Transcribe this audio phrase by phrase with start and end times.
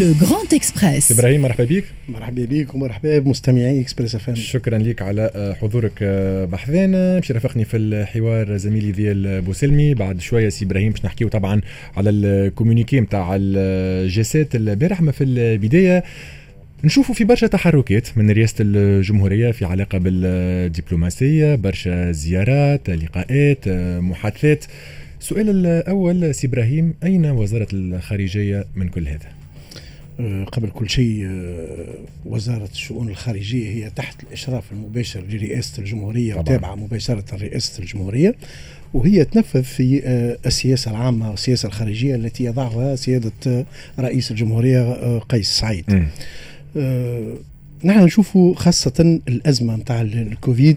[0.00, 5.54] Le Grand Express إبراهيم مرحبا بك مرحبا بك ومرحبا بمستمعي Express FM شكرا لك على
[5.60, 6.02] حضورك
[6.52, 7.18] بحذانا.
[7.18, 9.94] باش رافقني في الحوار زميلي ديال بوسلمي.
[9.94, 11.60] بعد شوية سي إبراهيم باش نحكيو طبعا
[11.96, 16.04] على ال communiqué نتاع الجيسات البارح ما في البداية.
[16.84, 24.64] نشوفوا في برشا تحركات من رئاسة الجمهورية في علاقة بالدبلوماسية برشا زيارات لقاءات محادثات.
[25.20, 29.45] السؤال الأول سي إبراهيم أين وزارة الخارجية من كل هذا؟
[30.20, 31.94] أه، قبل كل شيء أه،
[32.26, 36.34] وزارة الشؤون الخارجية هي تحت الإشراف المباشر لرئاسة الجمهورية.
[36.34, 38.34] وتابعة مباشرة لرئاسة الجمهورية
[38.94, 43.66] وهي تنفذ في أه، السياسة العامة والسياسة الخارجية التي يضعها سيادة
[43.98, 46.06] رئيس الجمهورية قيس سعيد م.
[47.84, 50.76] نحن نشوفوا خاصة الأزمة نتاع الكوفيد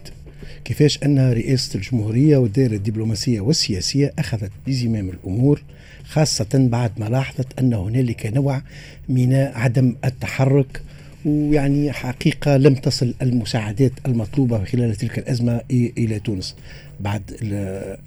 [0.66, 5.62] كيفاش أن رئاسة الجمهورية والدائرة الدبلوماسية والسياسية أخذت بزمام الأمور
[6.10, 8.62] خاصة بعد ما لاحظت أن هنالك نوع
[9.10, 10.82] من عدم التحرك
[11.26, 16.56] ويعني حقيقة لم تصل المساعدات المطلوبة خلال تلك الأزمة إلى تونس.
[17.00, 17.22] بعد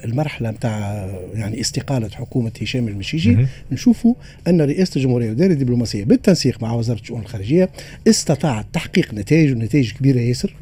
[0.05, 3.37] المرحلة نتاع يعني استقالة حكومة هشام المشيشي
[3.73, 4.15] نشوفوا
[4.49, 7.71] أن رئاسة الجمهورية والدائرة الدبلوماسية بالتنسيق مع وزارة الشؤون الخارجية
[8.09, 10.55] استطاعت تحقيق نتائج ونتائج كبيرة ياسر.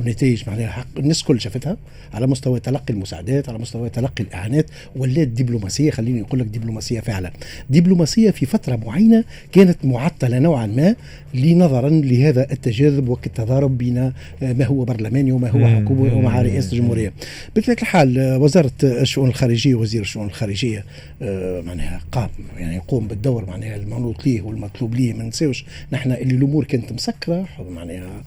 [0.00, 1.76] ونتائج معناها حق الناس كل شافتها
[2.14, 5.90] على مستوى تلقي المساعدات على مستوى تلقي الإعانات ولات دبلوماسية.
[5.90, 7.32] خليني نقول لك دبلوماسية فعلا.
[7.70, 10.94] دبلوماسية في فترة معينة كانت معطلة نوعا ما
[11.34, 17.12] لنظرا لهذا التجاذب والتضارب بين آه، ما هو برلماني وما هو حكومي ومع رئاسه الجمهورية.
[17.56, 20.84] بطبيعه الحال آه، وزارة الشؤون الخارجية وزير الشؤون الخارجية
[21.22, 26.34] آه، معناها قام يعني يقوم بالدور معناها المنوط ليه والمطلوب ليه ما نساوش نحن اللي
[26.34, 28.22] الأمور كانت مسكرة معناها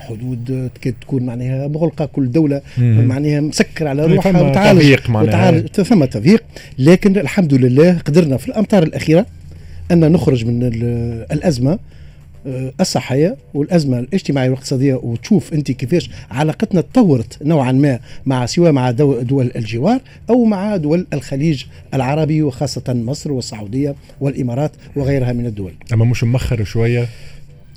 [0.00, 6.44] حدود تكون معناها مغلقة كل دولة معناها مسكر على روحها وتعالج وتعالج ثم تضييق
[6.78, 9.26] لكن الحمد لله قدرنا في الأمطار الأخيرة
[9.92, 10.62] أن نخرج من
[11.32, 11.78] الأزمة
[12.46, 18.90] آه، الصحية والأزمة الاجتماعية والاقتصادية وتشوف أنت كيفاش علاقتنا تطورت نوعا ما مع سواء مع
[18.90, 20.00] دول الجوار
[20.30, 21.64] أو مع دول الخليج
[21.94, 25.72] العربي وخاصة مصر والسعودية والإمارات وغيرها من الدول.
[25.92, 27.06] أما مش مخر شوية؟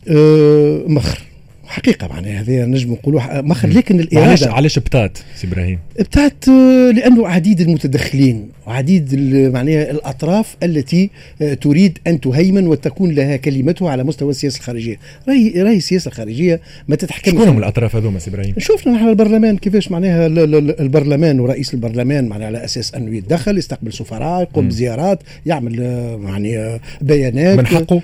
[0.09, 1.21] أه مخر
[1.67, 4.27] حقيقة معناها هذا نجم نقولوا مخر لكن الإرادة.
[4.27, 9.15] علاش علاش بتات سي إبراهيم؟ بتات آه، لأنه عديد المتدخلين وعديد
[9.53, 11.09] معناها الأطراف التي
[11.41, 16.61] آه، تريد أن تهيمن وتكون لها كلمتها على مستوى السياسة الخارجية، راهي راهي السياسة الخارجية
[16.87, 21.73] ما تتحكمش شكون هم الأطراف هذوما سي إبراهيم؟ شفنا نحن البرلمان كيفاش معناها البرلمان ورئيس
[21.73, 25.79] البرلمان معناها على أساس أنه يتدخل يستقبل سفراء يقوم بزيارات يعمل
[26.25, 27.57] يعني بيانات.
[27.57, 28.01] من حقه؟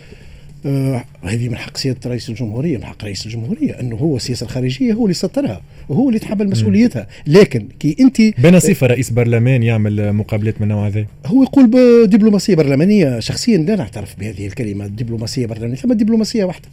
[1.23, 5.05] هذه من حق سيادة رئيس الجمهورية من حق رئيس الجمهورية أنه هو السياسة الخارجية هو
[5.05, 7.07] اللي سطرها وهو اللي يتحمل مسؤوليتها.
[7.27, 11.05] لكن كي انت بين صفة رئيس برلمان يعمل مقابلات من النوع هذا.
[11.25, 13.19] هو يقول بدبلوماسيه برلمانية.
[13.19, 16.67] شخصيا لا نعترف بهذه الكلمة دبلوماسية برلمانية ثم دبلوماسية واحدة.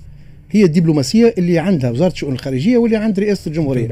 [0.53, 3.87] هي الدبلوماسية اللي عندها وزارة الشؤون الخارجية واللي عند رئاسة الجمهورية.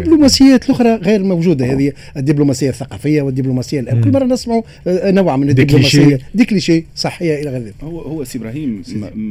[0.00, 1.92] دبلوماسيات الأخرى غير موجودة هذه.
[2.16, 6.18] الدبلوماسية الثقافية والدبلوماسية الان كل مرة نسمعوا آه، نوع من الدبلوماسية.
[6.34, 7.74] دي كليشيه صحيه إلى غير ذلك.
[7.82, 8.82] هو هو سي إبراهيم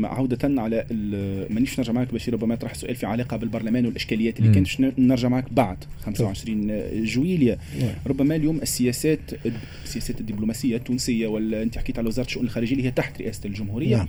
[0.06, 0.85] عودة على
[1.50, 5.00] مانيش نرجع معك باش ربما يطرح سؤال في علاقة بالبرلمان والإشكاليات اللي كانت.
[5.00, 7.57] نرجع معك بعد 25 جويليا
[8.07, 9.19] ربما اليوم السياسات
[9.85, 13.97] السياسات الدبلوماسية التونسية ولا انت حكيت على وزارة الشؤون الخارجية اللي هي تحت رئاسة الجمهورية.
[13.97, 14.07] نعم.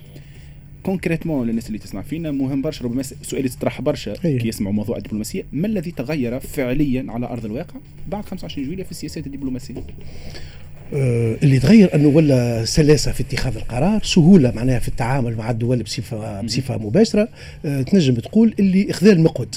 [0.83, 5.45] كونكريتمون للناس اللي تسمع فينا مهم برشا ربما سؤال يطرح برشا كي يسمعوا موضوع الدبلوماسية.
[5.53, 7.75] ما الذي تغير فعليا على أرض الواقع
[8.09, 9.75] بعد 25 جويلية في السياسات الدبلوماسية؟
[10.95, 15.83] آه اللي تغير أنه ولا سلاسة في اتخاذ القرار، سهولة معناها في التعامل مع الدول
[15.83, 17.29] بصفه بصفة مباشرة،
[17.65, 19.55] آه تنجم تقول اللي إخذال المقود.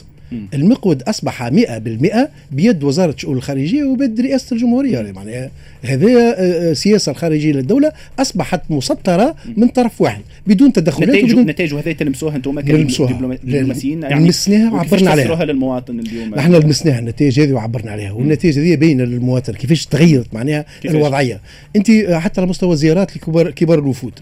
[0.53, 5.11] المقود أصبح 100% بيد وزارة الشؤون الخارجية وبيد رئاسة الجمهورية.
[5.11, 5.49] معناها
[5.83, 11.73] هذا آه، آه، سياسه الخارجية للدولة أصبحت مسطرة من طرف واحد بدون تدخلات نتائج نتائج
[11.73, 15.45] هذه تلمسوها أنتم كدبلوماسيين يعني لمسناها وعبرنا عليها.
[15.45, 18.11] للمواطن اليوم؟ نحن لمسناها النتائج هذه وعبرنا عليها.
[18.11, 21.39] والنتائج هذه باينة للمواطن كيفاش تغيرت معناها الوضعية.
[21.75, 24.13] أنت حتى على مستوى زيارات لكبار كبار الوفود.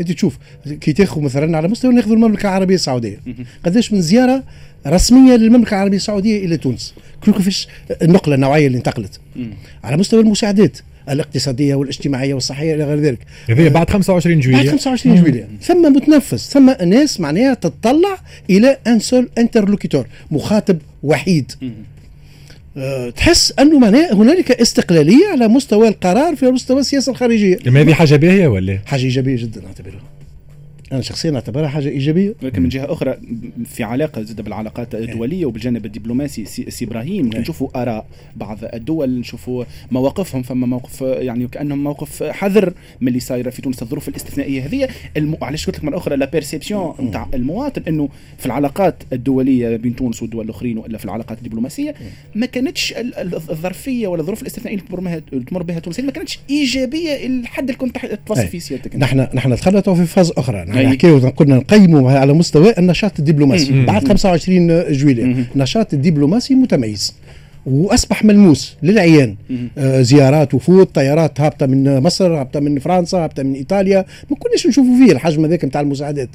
[0.00, 0.38] أنت تشوف
[0.80, 3.20] كي تاخذ مثلا على مستوى ناخذ المملكة العربية السعودية.
[3.64, 4.42] قداش من زيارة
[4.88, 6.94] رسمية للمملكة العربية السعودية إلى تونس.
[7.22, 7.68] كيفاش
[8.02, 9.20] النقله النوعيه اللي انتقلت.
[9.84, 13.18] على مستوى المساعدات الاقتصادية والاجتماعية والصحية إلى غير ذلك.
[13.48, 14.62] هذه بعد 25 جويلية.
[14.62, 15.48] بعد 25 جويلية.
[15.62, 18.18] ثم متنفس ثم ناس معناها تتطلع
[18.50, 21.52] إلى un seul interlocuteur مخاطب وحيد.
[22.76, 27.58] أه تحس أنه معناها هنالك استقلالية على مستوى القرار في مستوى السياسة الخارجية.
[27.66, 30.02] ما هذه حاجة باهية ولا؟ حاجة إيجابية جدا أعتبرها.
[30.92, 32.34] أنا شخصيا أعتبرها حاجة إيجابية.
[32.42, 33.14] ولكن من جهة أخرى
[33.64, 38.06] في علاقة زاد بالعلاقات الدولية وبالجانب الدبلوماسي سي إبراهيم نشوفوا آراء
[38.36, 43.82] بعض الدول نشوفوا مواقفهم فما موقف يعني كأنهم موقف حذر من اللي صايره في تونس
[43.82, 44.88] الظروف الاستثنائية هذه.
[45.16, 45.36] الم...
[45.42, 48.08] علاش قلت لك مرة أخرى la perception نتاع المواطن إنه
[48.38, 51.94] في العلاقات الدولية بين تونس والدول الأخرين وإلا في العلاقات الدبلوماسية
[52.34, 52.94] ما كانتش
[53.50, 54.78] الظرفية ولا الظروف الاستثنائية
[55.32, 59.50] اللي تمر بها تونس ما كانتش إيجابية الحد اللي كنت توصف فيه سيادتك نحن نحن
[59.50, 60.64] دخلنا في phase أخرى.
[60.64, 63.84] نحن نحكيو كنا نقيموا على مستوى النشاط الدبلوماسي.
[63.84, 65.44] بعد 25 جويلية.
[65.54, 67.14] النشاط الدبلوماسي متميز
[67.66, 69.36] وأصبح ملموس للعيان.
[69.78, 74.04] آه زيارات وفود طيارات هابطة من مصر هابطة من فرنسا هابطة من إيطاليا.
[74.30, 76.28] ما كناش نشوفوا فيه الحجم هذاك نتاع المساعدات.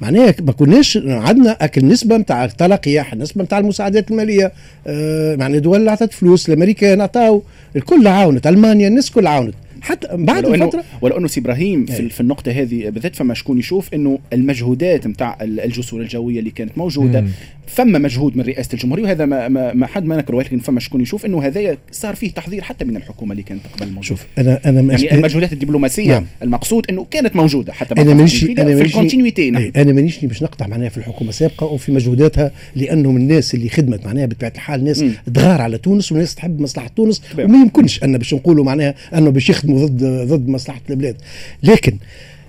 [0.00, 4.52] معناها ما كناش عندنا أكل نسبة نتاع التلقيح النسبة نتاع المساعدات المالية.
[4.86, 7.42] آه معناها دول اللي عطت فلوس الأمريكان عطاو
[7.76, 9.54] الكل عاونت ألمانيا الناس كل عاونت.
[9.84, 13.58] حتى بعد ولو فترة ولو إنه سي إبراهيم في, في النقطة هذه بالذات فما شكون
[13.58, 17.28] يشوف إنه المجهودات نتاع الجسور الجوية اللي كانت موجودة مم.
[17.66, 21.00] فما مجهود من رئاسة الجمهورية وهذا ما, ما, ما حد ما نكره ولكن فما شكون
[21.00, 24.60] يشوف إنه هذا صار فيه تحضير حتى من الحكومة اللي كانت قبل موجوده شوف أنا
[24.66, 26.26] أنا يعني المجهودات الدبلوماسية نعم.
[26.42, 29.72] المقصود إنه كانت موجودة حتى أنا مانيش أنا في ال continuité نعم.
[29.76, 34.26] أنا مانيش باش نقطع معناها في الحكومة السابقة وفي مجهوداتها لأنهم الناس اللي خدمت معناها
[34.26, 35.04] بطبيعة الحال ناس
[35.34, 39.50] تغار على تونس وناس تحب مصلحة تونس وما يمكنش أن باش نقولوا معناها أنه باش
[39.50, 41.16] يخدموا ضد ضد مصلحة البلاد.
[41.62, 41.96] لكن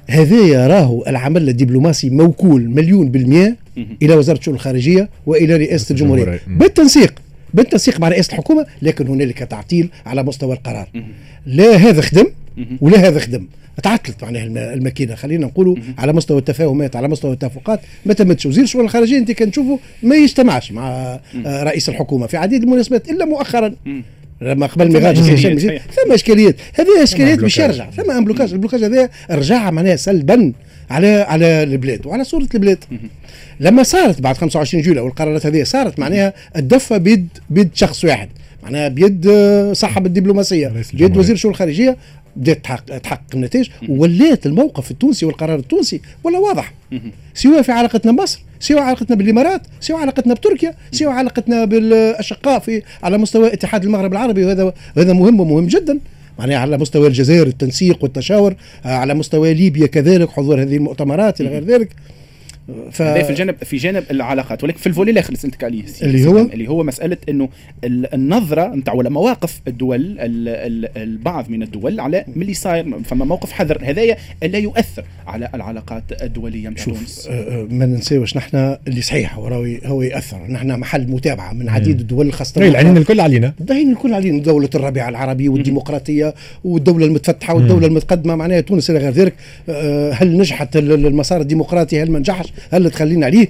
[0.07, 3.56] هذا راهو العمل الدبلوماسي موكول مليون بالمئة
[4.01, 6.39] إلى وزارة الشؤون الخارجية وإلى رئاسة الجمهورية.
[6.48, 7.22] بالتنسيق
[7.54, 10.89] بالتنسيق مع رئاسة الحكومة لكن هنالك تعطيل على مستوى القرار.
[11.45, 12.25] لا هذا خدم
[12.81, 13.48] ولا هذا خدم.
[13.83, 15.16] تعطلت معناها الماكينة.
[15.16, 19.51] خلينا نقولوا على مستوى التفاهمات على مستوى التوافقات ما تمتش وزير الشؤون الخارجية أنت كان
[19.51, 23.75] تشوفوا ما يجتمعش مع رئيس الحكومة في عديد المناسبات إلا مؤخرا.
[24.41, 25.21] لما قبل ما يغادر
[25.77, 26.55] ثم إشكاليات.
[26.73, 27.89] هذه إشكاليات باش يرجع.
[27.89, 28.53] ثم ان بلوكاج.
[28.53, 30.53] البلوكاج هذا رجع معناها سلبا
[30.89, 32.83] على على البلاد وعلى صورة البلاد.
[33.59, 38.29] لما صارت بعد 25 جويلية والقرارات هذه صارت معناها الدفة بيد بيد شخص واحد.
[38.63, 39.31] معناها بيد
[39.73, 40.73] صاحب الدبلوماسية.
[40.93, 41.97] بيد وزير الشؤون الخارجية
[42.35, 46.01] بدات تحقق تحقق النتائج ولات الموقف التونسي والقرار التونسي.
[46.23, 46.73] ولا واضح.
[47.33, 53.17] سواء في علاقتنا بمصر سواء علاقتنا بالإمارات سواء علاقتنا بتركيا سواء علاقتنا بالأشقاء في على
[53.17, 54.45] مستوى اتحاد المغرب العربي.
[54.45, 55.99] وهذا هذا مهم ومهم جدا.
[56.39, 58.55] معناها على مستوى الجزائر التنسيق والتشاور
[58.85, 61.89] على مستوى ليبيا كذلك حضور هذه المؤتمرات إلى غير ذلك.
[62.91, 63.01] ف...
[63.01, 66.67] في جانب في جانب العلاقات ولكن في الفولي الآخر اللي سالتك عليه اللي هو؟ اللي
[66.67, 67.50] هو مسألة إنه
[67.85, 70.15] النظرة نتاع ولا مواقف الدول
[70.97, 73.79] البعض من الدول على ملي صاير فما موقف حذر.
[73.83, 77.27] هذايا لا يؤثر على العلاقات الدولية نتاع تونس.
[77.31, 79.47] آه ما ننساوش نحن اللي صحيح هو
[79.85, 80.47] هو يأثر.
[80.51, 83.53] نحن محل متابعة من عديد الدول خاصة العين الكل علينا.
[83.62, 84.44] العين الكل علينا.
[84.44, 86.33] دولة الربيع العربي والديمقراطية
[86.63, 89.33] والدولة المتفتحة والدولة المتقدمة معناها تونس إلى غير ذلك.
[89.69, 93.47] آه هل نجحت المسار الديمقراطي؟ هل ما نجحش؟ هل تخلينا عليه؟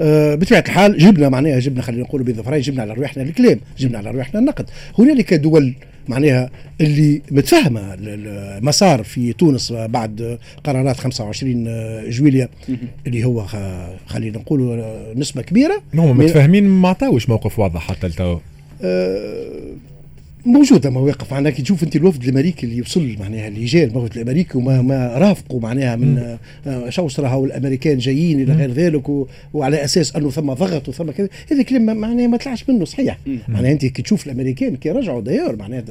[0.00, 4.10] آه بطبيعة الحال جبنا معناها جبنا خلينا نقولوا بظفرين جبنا على رواحنا الكلام جبنا على
[4.10, 4.70] رواحنا النقد.
[4.98, 5.74] هنالك دول
[6.08, 6.50] معناها
[6.80, 11.64] اللي متفاهمه المسار في تونس بعد قرارات 25
[12.10, 12.48] جويليا
[13.06, 13.46] اللي هو
[14.06, 15.82] خلينا نقولوا نسبة كبيرة.
[15.94, 18.38] هم متفاهمين ما عطاوش موقف واضح حتى لتو.
[18.82, 19.48] أه
[20.46, 24.58] موجودة مواقف معناها كي تشوف أنت الوفد الأمريكي اللي وصل معناها اللي جاء الوفد الأمريكي
[24.58, 26.36] وما ما رافقوا معناها من
[26.88, 29.26] شوصرة هاو الأمريكان جايين إلى غير ذلك و...
[29.54, 31.28] وعلى أساس أنه ثم ضغط وثم كذا.
[31.52, 33.18] هذا كلام معناها ما طلعش منه صحيح.
[33.48, 35.84] معناها أنت كي تشوف الأمريكان كي رجعوا داير معناها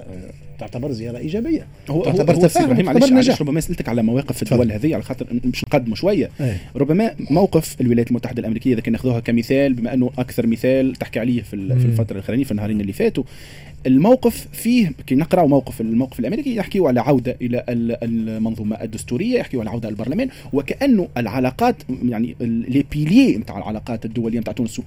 [0.59, 1.67] تعتبر زيارة إيجابية.
[1.89, 3.41] هو تعتبر هو تفاهم تعتبر نجاح.
[3.41, 6.29] ربما سألتك على مواقف الدول هذه على خاطر مش نقدموا شوية.
[6.41, 6.57] أيه.
[6.75, 11.41] ربما موقف الولايات المتحدة الأمريكية إذا كان ناخذوها كمثال بما أنه أكثر مثال تحكي عليه
[11.41, 13.23] في, في الفترة الاخرانيه في النهارين اللي فاتوا
[13.87, 17.63] الموقف فيه كي نقرأ موقف الموقف الأمريكي يحكيوا على عودة إلى
[18.03, 21.75] المنظومة الدستورية يحكيوا على عودة البرلمان وكأنه العلاقات
[22.05, 24.81] يعني les piliers نتاع العلاقات الدولية نتاع تونس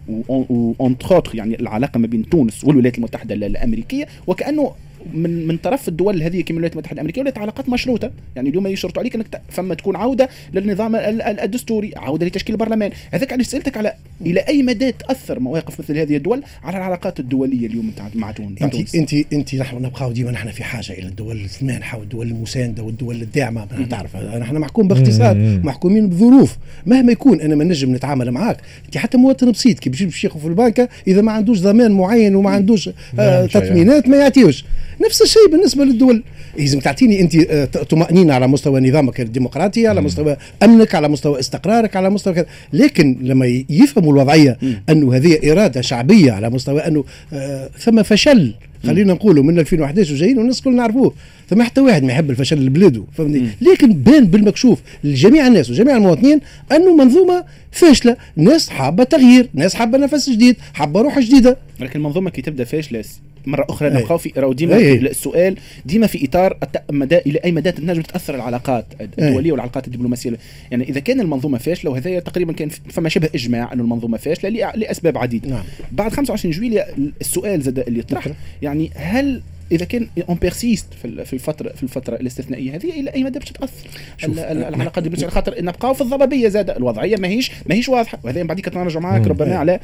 [0.81, 4.73] entre يعني العلاقة ما بين تونس والولايات المتحدة الأمريكية وكأنه
[5.15, 8.11] من من طرف الدول هذه كما الولايات المتحدة الأمريكية ولات علاقات مشروطة.
[8.37, 12.91] يعني اليوم يشرطوا عليك إنك فما تكون عودة للنظام الدستوري عودة لتشكيل البرلمان.
[13.11, 17.67] هذاك علاش سألتك على إلى أي مدى تأثر مواقف مثل هذه الدول على العلاقات الدولية
[17.67, 21.99] اليوم مع تونس؟ انت انت أنت نحن نبقاو ديما نحن في حاجة إلى الدول المانحه
[21.99, 23.67] والدول المساندة والدول الداعمة.
[23.91, 26.57] تعرف نحن محكوم باقتصاد محكومين بظروف.
[26.87, 28.59] مهما يكون أنا ما نجم نتعامل معاك.
[28.87, 32.51] أنت حتى مواطن بسيط كي بيجي باش في البنكه إذا ما عندوش ضمان معين وما
[32.51, 34.65] عندوش آه تثمينات ما يعطيوش
[35.07, 36.23] نفس الشيء بالنسبة للدول.
[36.59, 41.97] لازم تعطيني أنت آه، طمأنينة على مستوى نظامك الديمقراطي على مستوى أمنك على مستوى استقرارك
[41.97, 42.47] على مستوى كذا.
[42.73, 48.55] لكن لما يفهموا الوضعية أنه هذه إرادة شعبية على مستوى أنه آه ثم فشل.
[48.87, 51.15] خلينا نقولوا من 2011 وجايين والناس كلنا نعرفوه.
[51.47, 56.41] فما حتى واحد ما يحب الفشل لبلاده فهمتني؟ لكن بان بالمكشوف لجميع الناس وجميع المواطنين
[56.73, 58.17] أنه منظومة فاشلة.
[58.37, 61.57] ناس حابة تغيير ناس حابة نفس جديد حابة روح جديدة.
[61.81, 63.05] لكن المنظومه كي تبدأ فاشلة
[63.47, 64.93] مرة أخرى نبقاو في راهو ديما أي.
[64.93, 65.57] السؤال
[65.87, 66.59] ديما في إطار
[66.91, 70.39] مدى إلى أي مدى تنجم تأثر العلاقات الدولية والعلاقات الدبلوماسية؟
[70.71, 75.19] يعني إذا كان المنظومة فاشلة وهذا تقريبا كان فما شبه إجماع إنه المنظومة فاشلة لأسباب
[75.19, 75.51] عديدة.
[75.51, 75.65] نعم.
[75.93, 76.87] بعد 25 جويليا
[77.21, 78.29] السؤال زاد اللي يطرح
[78.63, 83.39] يعني هل إذا كان on persiste في الفترة في الفترة الاستثنائية هذه إلى أي مدى
[83.39, 83.89] باش تاثر
[84.25, 88.19] العلاقات الدبلوماسيه على خاطر نبقاو في الضبابية زاد الوضعية ماهيش ماهيش واضحة.
[88.23, 89.81] وهذا بعد كي نرجع معك ربما على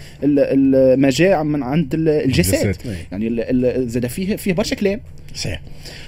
[0.96, 2.76] ما جاء من عند G7.
[3.12, 3.44] يعني
[3.88, 5.00] زاد فيه فيه برشا كلام.
[5.36, 5.60] صحيح.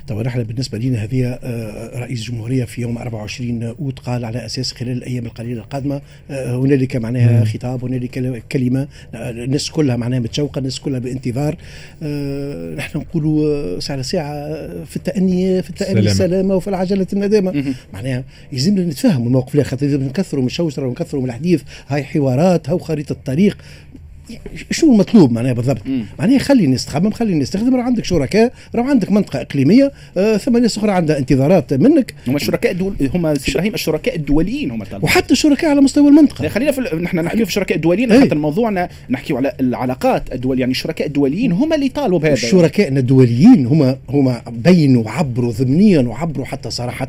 [0.08, 4.73] طبعا نحن بالنسبة لنا هذه آه، رئيس الجمهورية في يوم 24 أوت قال على أساس
[4.73, 10.80] خلال الأيام القليلة القادمة آه، هنالك معناها خطاب هنالك كلمة الناس كلها معناها متشوقة الناس
[10.80, 11.56] كلها بانتظار.
[12.02, 14.35] آه، نحن نقولوا ساعة ساعه
[14.85, 17.75] في التأني في التأني السلامه, السلامة وفي العجلة الندامة.
[17.92, 21.62] معناها يلزمنا نتفاهموا الموقف خاطر نكثروا من الشوشره ونكثروا من الحديث.
[21.88, 23.58] هاي حوارات هاو خريطة الطريق.
[24.70, 25.82] شنو المطلوب معناها بالضبط؟
[26.18, 30.37] معناها خلي الناس تخمم خلي الناس تخدم راه عندك شركاء راه عندك منطقة إقليمية آه
[30.37, 32.14] ثم ناس أخرى عندها انتظارات منك.
[32.28, 35.00] هم الشركاء الدول هم إبراهيم الشركاء الدوليين هم طالبين.
[35.02, 36.49] وحتى الشركاء على مستوى المنطقة.
[36.49, 38.20] خلينا في نحن نحكي في الشركاء الدوليين إيه.
[38.20, 42.32] حتى الموضوع نحكي على العلاقات الدولية يعني الشركاء الدوليين هم اللي طالبوا بهذا.
[42.32, 47.08] الشركاء الدوليين هم هم بينوا وعبروا ضمنيا وعبروا حتى صراحة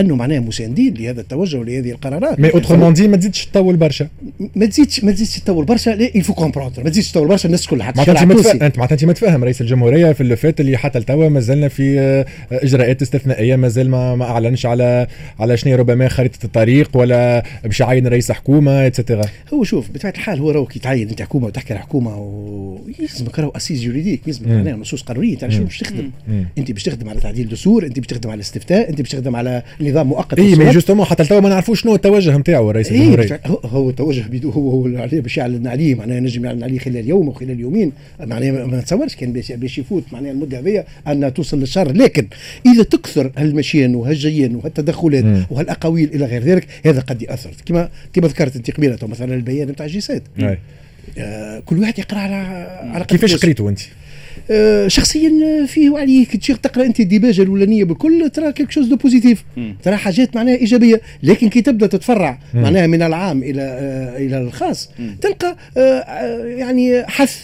[0.00, 2.40] انه معناها مساندين لهذا التوجه ولهذه القرارات.
[2.40, 4.08] mais autrement dit ما تزيدش تطول برشا.
[4.56, 7.66] ما تزيدش ما تزيدش تطول برشا لا il faut comprendre ما تزيدش تطول برشا الناس
[7.66, 8.46] كلها حتى انت متف...
[8.46, 12.00] أنت معناتها انت متفاهم رئيس الجمهورية في اللي فات اللي حتى لتوا ما زلنا في
[12.00, 15.06] آه، إجراءات استثنائية ما زال ما, ما أعلنش على
[15.40, 19.22] على شنو ربما خريطة الطريق ولا باش يعين رئيس حكومه et cetera
[19.54, 23.50] هو شوف بطبيعة الحال هو راهو كي تعين أنت حكومة وتحكي على حكومة ويلزمك راهو
[23.56, 26.10] assise juridique يلزمك معناها نصوص قانونية انت شنو باش تخدم؟
[26.58, 29.62] أنت باش تخدم على تعديل دستور أنت باش تخدم على الاستفتاء أنت باش تخدم على
[29.80, 33.40] نظام مؤقت إي mais justement حتى لتوا ما نعرفوش شنو التوجه نتاعو رئيس الجمهورية.
[33.64, 37.32] هو التوجه هو هو عليه باش يعلن عليه معناها نجم يعلن عليه خلال يوم أو
[37.32, 40.04] خلال يومين معناها ما نتصورش كان باش يفوت.
[40.12, 42.26] معناها المدة هذه أن توصل للشهر لكن
[42.66, 47.50] إذا تكثر هالمشيان وهالجيان وهالتدخلات وهالأقاويل إلى غير ذلك هذا قد يأثر.
[47.66, 50.22] كما كما ذكرت أنت قبيلة مثلا البيان نتاع G7
[51.18, 52.34] آه كل واحد يقرأ على
[52.94, 53.80] على كيفاش قريته أنت؟
[54.50, 55.30] آه شخصيا
[55.66, 59.44] فيه وعليه كي تجي تقرأ أنت الديباجة الأولانية بالكل ترى quelque chose de positif
[59.82, 61.00] ترى حاجات معناها إيجابية.
[61.22, 62.38] لكن كي تبدأ تتفرع.
[62.54, 64.90] معناها من العام إلى آه إلى الخاص.
[65.20, 67.38] تلقى آه, آه، يعني حث.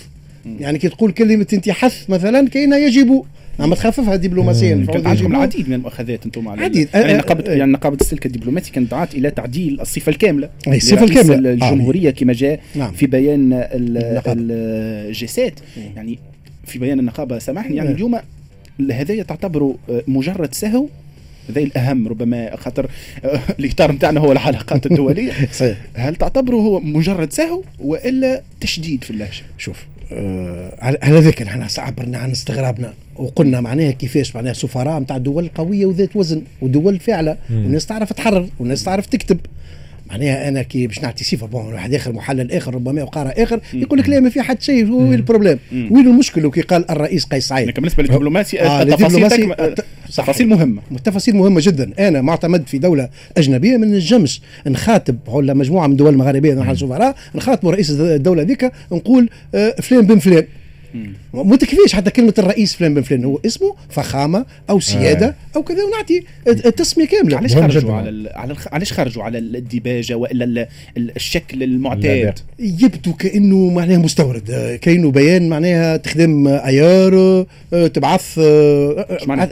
[0.60, 3.22] يعني كي تقول كلمة أنت حث مثلا كاينة يجب.
[3.60, 6.88] عم تخففها دبلوماسيا كان عندكم العديد من المؤاخذات أنتم على عديد.
[6.94, 10.48] يعني نقابه يعني نقابة السلك الدبلوماسي كانت دعات إلى تعديل الصفة الكاملة.
[10.68, 11.50] الصفة الكاملة.
[11.52, 12.12] الجمهورية آه.
[12.12, 12.92] كما جاء نعم.
[12.92, 15.54] في بيان الجيسات
[15.96, 16.18] يعني
[16.70, 18.18] في بيان النقابة سامحني يعني اليوم
[18.92, 19.74] هذايا تعتبر
[20.08, 20.88] مجرد سهو
[21.50, 22.90] هذا الأهم ربما خاطر
[23.60, 25.32] الإطار نتاعنا هو العلاقات الدولية.
[25.52, 25.78] صحيح.
[25.94, 32.18] هل تعتبره هو مجرد سهو وإلا تشديد في اللهجة؟ شوف آه على ذلك نحن عبرنا
[32.18, 37.86] عن استغرابنا وقلنا معناها كيفاش معناها سفراء نتاع دول قوية وذات وزن ودول فاعله والناس
[37.86, 39.38] تعرف تحرر والناس تعرف تكتب.
[40.10, 43.98] معناها أنا كي باش نعطي صفة bon واحد آخر محلل آخر ربما وقارئ آخر يقول
[43.98, 45.58] لك لا ما في حد شيء وين ال problème.
[45.72, 47.68] وين المشكل وكي قال الرئيس قيس سعيد.
[47.68, 49.52] لكن بالنسبة للدبلوماسي آه التفاصيل
[50.08, 50.82] تفاصيل مهمة.
[50.92, 52.08] التفاصيل مهمة جدا.
[52.08, 57.14] أنا معتمد في دولة أجنبية ما نجمش نخاطب ولا مجموعة من الدول المغاربية نحن سفراء
[57.34, 60.44] نخاطبوا رئيس الدولة ذيك نقول آه فلان بن فلان.
[61.34, 65.34] ما تكفيش حتى كلمة الرئيس فلان بن فلان هو اسمه فخامة أو سيادة آه.
[65.56, 67.36] أو كذا ونعطي التسمية كاملة.
[67.36, 74.50] علاش خرجوا على على علاش خرجوا على الديباجة وإلا الشكل المعتاد؟ يبدو كأنه معناها مستورد.
[74.50, 79.48] آه، كأنه بيان معناها تخدم أيار آه، تبعث آه،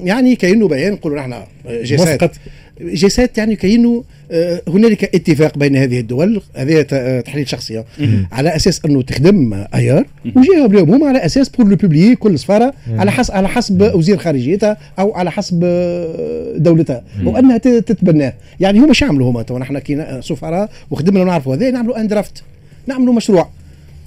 [0.00, 1.34] يعني كأنه بيان نقولوا نحن
[1.68, 2.32] جسات.
[2.80, 7.84] جسات يعني كانه آه، هنالك اتفاق بين هذه الدول هذه آه، تحليل شخصيه
[8.32, 10.06] على أساس أنه تخدم ايار
[10.36, 14.18] وجاوب اليوم هما على أساس pour le publier كل سفاره على حسب على حسب وزير
[14.18, 17.02] خارجيتها أو على حسب آه، دولتها.
[17.24, 18.32] وانها تتبناه.
[18.60, 22.42] يعني هما عملوا هما؟ تو نحن كي سفراء وخدمنا ونعرفوا هذا نعملوا un draft
[22.86, 23.48] نعملوا مشروع.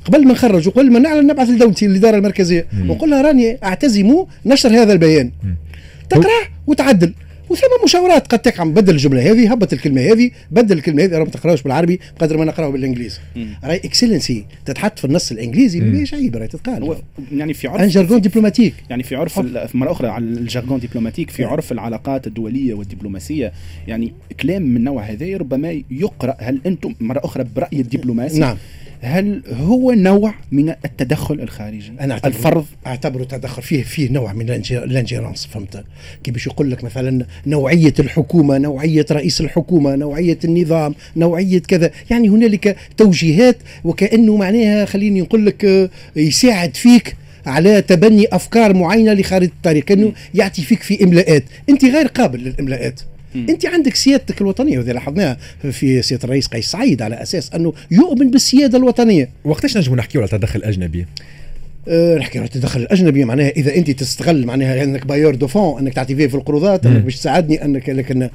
[0.05, 2.65] قبل ما نخرج وقبل ما نعلن نبعث لدولتي الاداره المركزية.
[2.81, 5.31] ونقول لها راني أعتزم نشر هذا البيان.
[6.09, 7.13] تقراه وتعدل.
[7.51, 8.27] وثم مشاورات.
[8.27, 12.37] قد تقع بدل الجملة هذه هبط الكلمة هذه بدل الكلمة هذه ما تقراوش بالعربي قدر
[12.37, 13.19] ما نقراو بالإنجليزي.
[13.63, 16.95] رأي إكسلنسي تتحط في النص الإنجليزي مش عيب رأي تتقال.
[17.31, 19.39] يعني في عرف ان جارجون دبلوماتيك يعني في عرف
[19.75, 23.51] مرة أخرى على الجارجون دبلوماتيك في عرف العلاقات الدولية والدبلوماسية.
[23.87, 28.57] يعني كلام من النوع هذا ربما يقرأ هل أنتم مرة أخرى برأي الدبلوماسي؟ نعم.
[29.01, 33.61] هل هو نوع من التدخل الخارجي؟ أنا أعتبر الفرض؟ أعتبره تدخل.
[33.61, 35.83] فيه فيه نوع من الانجيرانس فهمت؟
[36.23, 41.91] كي باش يقول لك مثلا نوعية الحكومة نوعية رئيس الحكومة نوعية النظام نوعية كذا.
[42.09, 47.15] يعني هنالك توجيهات وكأنه معناها خليني نقول لك آه، يساعد فيك
[47.45, 53.01] على تبني أفكار معينة لخارطه الطريق كأنه يعطي فيك في املاءات أنت غير قابل للاملاءات
[53.35, 55.37] انت عندك سيادتك الوطنية وهذه لاحظناها
[55.71, 59.29] في سيادة الرئيس قيس سعيد على أساس أنه يؤمن بالسيادة الوطنية.
[59.45, 61.05] وقتاش نجم نحكيو على تدخل اجنبي
[61.87, 65.93] أه نحكي على التدخل الأجنبي معناها إذا أنت تستغل معناها أنك bailleur de fonds أنك
[65.93, 68.29] تعطي فيه في القروضات أنك باش تساعدني أنك لكن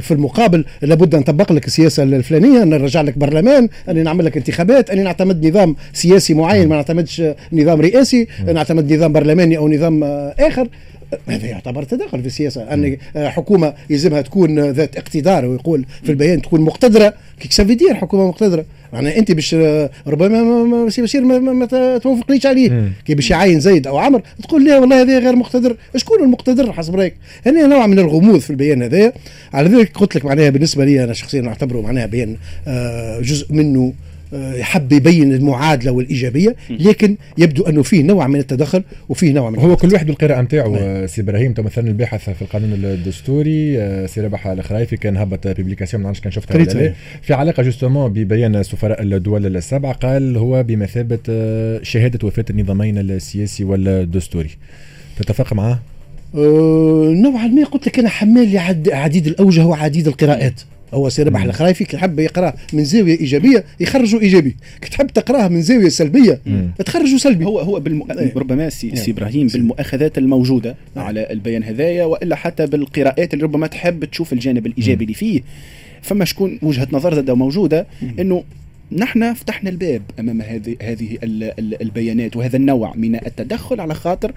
[0.00, 4.36] في المقابل لابد أن نطبق لك السياسة الفلانية أن نرجع لك برلمان اني نعمل لك
[4.36, 7.22] انتخابات اني نعتمد نظام سياسي معين ما نعتمدش
[7.52, 10.04] نظام رئاسي نعتمد نظام برلماني أو نظام
[10.38, 10.68] آخر.
[11.28, 16.60] هذا يعتبر تدخل في السياسة أن حكومة يلزمها تكون ذات اقتدار ويقول في البيان تكون
[16.60, 17.14] مقتدرة.
[17.40, 18.64] qu'est-ce que ça veut dire حكومة مقتدرة.
[18.92, 19.54] يعني أنت باش
[20.06, 22.92] ربما سي بشير ما, ما توافقنيش عليه.
[23.04, 25.76] كي باش يعين زيد أو عمر تقول لا والله هذا غير مقتدر.
[25.96, 27.14] شكون المقتدر حسب رأيك؟
[27.46, 29.12] هنا نوع من الغموض في البيان هذا.
[29.52, 32.36] على ذلك قلت لك معناها بالنسبة لي أنا شخصيا نعتبره معناها بيان
[32.68, 33.92] آه، جزء منه.
[34.34, 39.76] يحب يبين المعادلة والإيجابية لكن يبدو أنه فيه نوع من التدخل وفيه نوع من هو
[39.76, 41.54] كل واحد بالقراءة نتاعو سي إبراهيم.
[41.58, 46.32] مثلا الباحث في القانون الدستوري آه، سي رابح الخرايفي كان هبط publication ما نعرفش كان
[46.32, 52.98] شفتها في علاقة justement ببيان سفراء الدول السبعة قال هو بمثابة آه، شهادة وفاة النظامين
[52.98, 54.50] السياسي والدستوري.
[55.16, 55.78] تتفق معاه؟
[56.34, 58.58] أه نوعا ما قلت لك أنا حمال
[58.92, 60.60] عديد الأوجه وعديد القراءات.
[60.94, 64.56] هو سي رابح الخرايفي كي حب يقراه من زاوية إيجابية يخرجوا إيجابي.
[64.80, 66.40] كي تحب تقراه من زاوية سلبية
[66.84, 67.44] تخرجوا سلبي.
[67.44, 68.02] هو هو بالم...
[68.10, 68.32] إيه.
[68.36, 74.04] ربما سي, سي إبراهيم بالمؤاخذات الموجودة على البيان هذايا وإلا حتى بالقراءات اللي ربما تحب
[74.04, 75.40] تشوف الجانب الإيجابي اللي فيه.
[76.02, 77.86] فما شكون وجهة نظر زادة موجودة
[78.18, 78.44] إنه
[78.92, 81.18] نحن فتحنا الباب أمام هذه هذه
[81.80, 84.32] البيانات وهذا النوع من التدخل على خاطر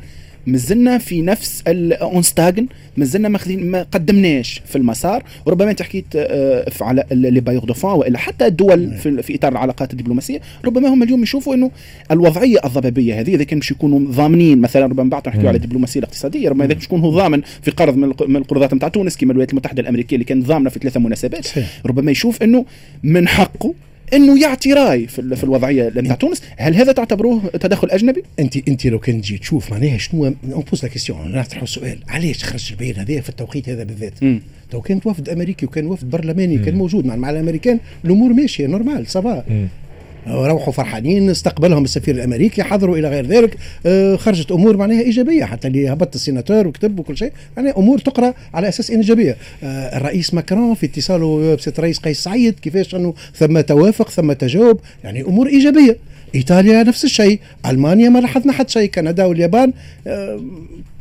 [0.48, 5.24] مازلنا في نفس en stagnant مازلنا ما قدمناش في المسار.
[5.46, 8.98] وربما أنت حكيت آه، على les bailleurs de fonds وإلا حتى الدول نعم.
[8.98, 10.42] في, في إطار العلاقات الدبلوماسية.
[10.66, 11.72] ربما هم اليوم يشوفوا إنه
[12.12, 16.50] الوضعية الضبابية هذه إذا كان باش يكونوا ضامنين مثلا ربما بعد نحكيو على الدبلوماسية الاقتصادية
[16.50, 19.82] ربما إذا باش يكون هو ضامن في قرض من القروضات نتاع تونس كما الولايات المتحدة
[19.82, 21.48] الأمريكية اللي كانت ضامنة في ثلاثة مناسبات
[21.86, 22.66] ربما يشوف إنه
[23.04, 23.74] من حقه
[24.14, 26.42] إنه يعطي رأي في, في الوضعية نتاع تونس.
[26.58, 30.36] هل هذا تعتبروه تدخل أجنبي؟ انت أنت لو كان تجي تشوف معناها شنو on
[30.72, 34.14] pose la question نطرح السؤال علاش خرج البيان هذا في التوقيت هذا بالذات؟
[34.74, 39.08] لو كانت وفد أمريكي وكان وفد برلماني كان موجود مع, مع الأمريكان الأمور ماشية normal
[39.08, 39.68] ça va
[40.30, 43.58] روحوا فرحانين استقبلهم السفير الأمريكي حضروا إلى غير ذلك.
[43.86, 48.34] آه، خرجت أمور معناها إيجابية حتى اللي هبط السيناتور وكتب وكل شيء يعني أمور تقرأ
[48.54, 49.38] على أساس إيجابية.
[49.64, 54.80] آه، الرئيس ماكرون في اتصاله بسيد الرئيس قيس سعيد كيفاش أنه ثم توافق ثم تجاوب
[55.04, 55.98] يعني أمور إيجابية.
[56.36, 59.74] إيطاليا نفس الشيء ألمانيا ما لاحظنا حتى شيء كندا واليابان
[60.08, 60.42] آه،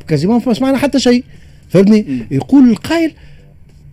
[0.07, 1.23] quasiment ما سمعنا حتى شيء.
[1.69, 3.11] فهمتني؟ يقول القائل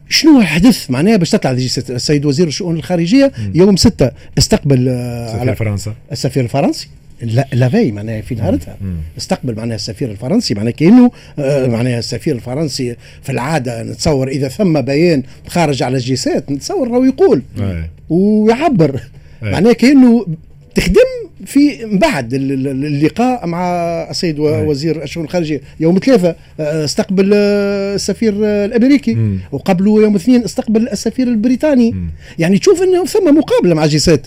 [0.09, 5.95] شنو الحدث معناها باش تطلع السيد وزير الشؤون الخارجية يوم 6 استقبل آه، على فرنسا.
[6.13, 6.89] السفير الفرنسي.
[7.23, 8.77] لا لافي معناها في نهارتها.
[9.19, 14.81] استقبل معناها السفير الفرنسي معناها كأنه آه، معناها السفير الفرنسي في العادة نتصور إذا ثم
[14.81, 17.43] بيان خارج على الجيسات نتصور راهو يقول
[18.09, 19.01] ويعبر.
[19.43, 20.27] معناها كأنه
[20.75, 21.09] تخدم
[21.47, 23.65] في بعد اللقاء مع
[24.11, 25.61] السيد وزير الشؤون الخارجية.
[25.81, 28.35] يوم ثلاثة آه، استقبل آه، السفير
[28.65, 29.39] الأمريكي.
[29.53, 31.95] وقبله يوم اثنين استقبل السفير البريطاني.
[32.39, 34.27] يعني تشوف إنه ثم مقابلة مع G7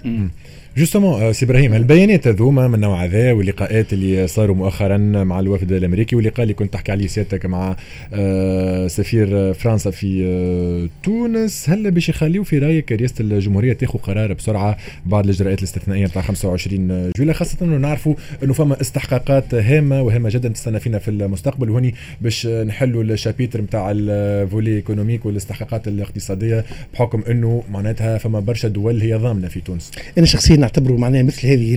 [0.78, 5.72] justement آه، سي إبراهيم البيانات هذوما من النوع هذا واللقاءات اللي صاروا مؤخرا مع الوفد
[5.72, 7.76] الأمريكي واللقاء اللي كنت تحكي عليه سيادتك مع
[8.14, 11.70] آه، سفير فرنسا في آه، تونس.
[11.70, 17.12] هل باش يخليوا في رأيك رئاسة الجمهورية تاخذ قرار بسرعة بعد الإجراءات الاستثنائية نتاع 25
[17.18, 21.96] جويلية خاصة إنه نعرفوا إنه فما استحقاقات هامة وهامة جدا تستنى فينا في المستقبل وهني
[22.22, 28.68] باش نحلوا ال chapitre نتاع ال volet économique والاستحقاقات الاقتصادية بحكم إنه معناتها فما برشا
[28.68, 29.92] دول هي ضامنة في تونس.
[30.18, 31.76] أنا شخصيا نعتبره معناها مثل هذه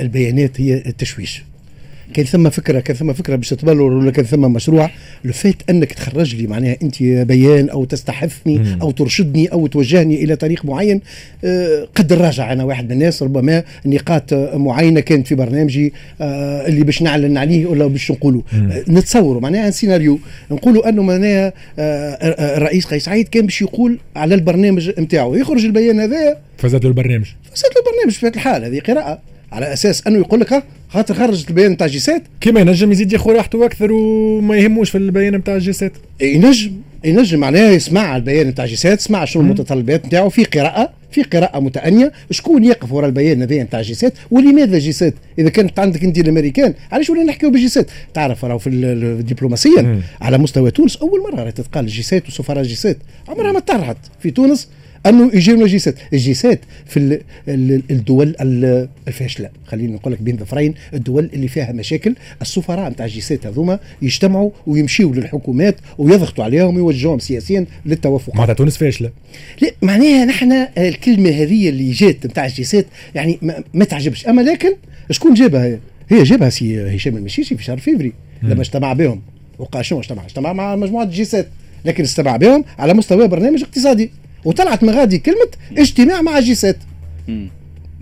[0.00, 1.42] البيانات هي التشويش.
[2.14, 4.90] كان ثم فكره كان ثم فكرة باش تتبلور ولا كان ثم مشروع.
[5.24, 10.36] لو فات أنك تخرج لي معناها أنت بيان أو تستحثني أو ترشدني أو توجهني إلى
[10.36, 11.00] طريق معين
[11.44, 13.22] آه، قد نراجع أنا واحد من الناس.
[13.22, 18.42] ربما نقاط معينة كانت في برنامجي آه، اللي باش نعلن عليه ولا باش نقولوا
[18.88, 20.18] نتصوروا معناها سيناريو.
[20.50, 25.34] نقولوا أنه معناها الرئيس قيس سعيد كان باش يقول على البرنامج نتاعو.
[25.34, 26.38] يخرج البيان هذا.
[26.58, 27.26] فزاد البرنامج.
[27.52, 29.33] فزاد البرنامج في الحال هذه قراءة.
[29.54, 33.66] على أساس أنه يقول لك خاطر خرجت البيان نتاع جيسات كيما ينجم يزيد ياخذ راحته
[33.66, 36.72] أكثر وما يهموش في البيان نتاع جيسات ينجم
[37.04, 40.28] ينجم معناها يسمع البيان نتاع جيسات يسمع شنو المتطلبات نتاعو.
[40.28, 42.12] في قراءة في قراءة متأنية.
[42.30, 47.10] شكون يقف وراء البيان هذا نتاع جيسات ولماذا جيسات إذا كانت عندك أنت الأمريكان علاش
[47.10, 52.62] ولا نحكيو بجيسات تعرف راهو في الدبلوماسيه على مستوى تونس أول مرة تتقال جيسات وسفراء
[52.62, 52.96] جيسات
[53.28, 54.68] عمرها ما طرحت في تونس
[55.06, 57.20] أنه يجينا جيسات الجيسات في
[57.90, 58.36] الدول
[59.08, 63.78] الفاشله خلينا نقول لك بين ظفرين الدول اللي فيها مشاكل السفراء نتاع ال G7 هذوما
[64.02, 68.34] يجتمعوا ويمشيوا للحكومات ويضغطوا عليهم ويوجهوهم سياسيا للتوافق.
[68.34, 69.10] معناتها تونس فاشله
[69.62, 69.70] لا.
[69.82, 74.26] معناها نحن الكلمة هذه اللي جات نتاع ال G7 يعني ما, ما تعجبش.
[74.26, 74.74] أما لكن
[75.10, 78.12] شكون جابها؟ هي؟ هي جابها سي هشام المشيشي في شهر فيفري
[78.42, 79.22] لما اجتمع بهم.
[79.58, 81.48] وقال شنو اجتمع؟ اجتمع مع مجموعة ال G7
[81.84, 84.10] لكن استمع بهم على مستوى برنامج اقتصادي.
[84.44, 86.76] وطلعت من غادي كلمة اجتماع مع G7.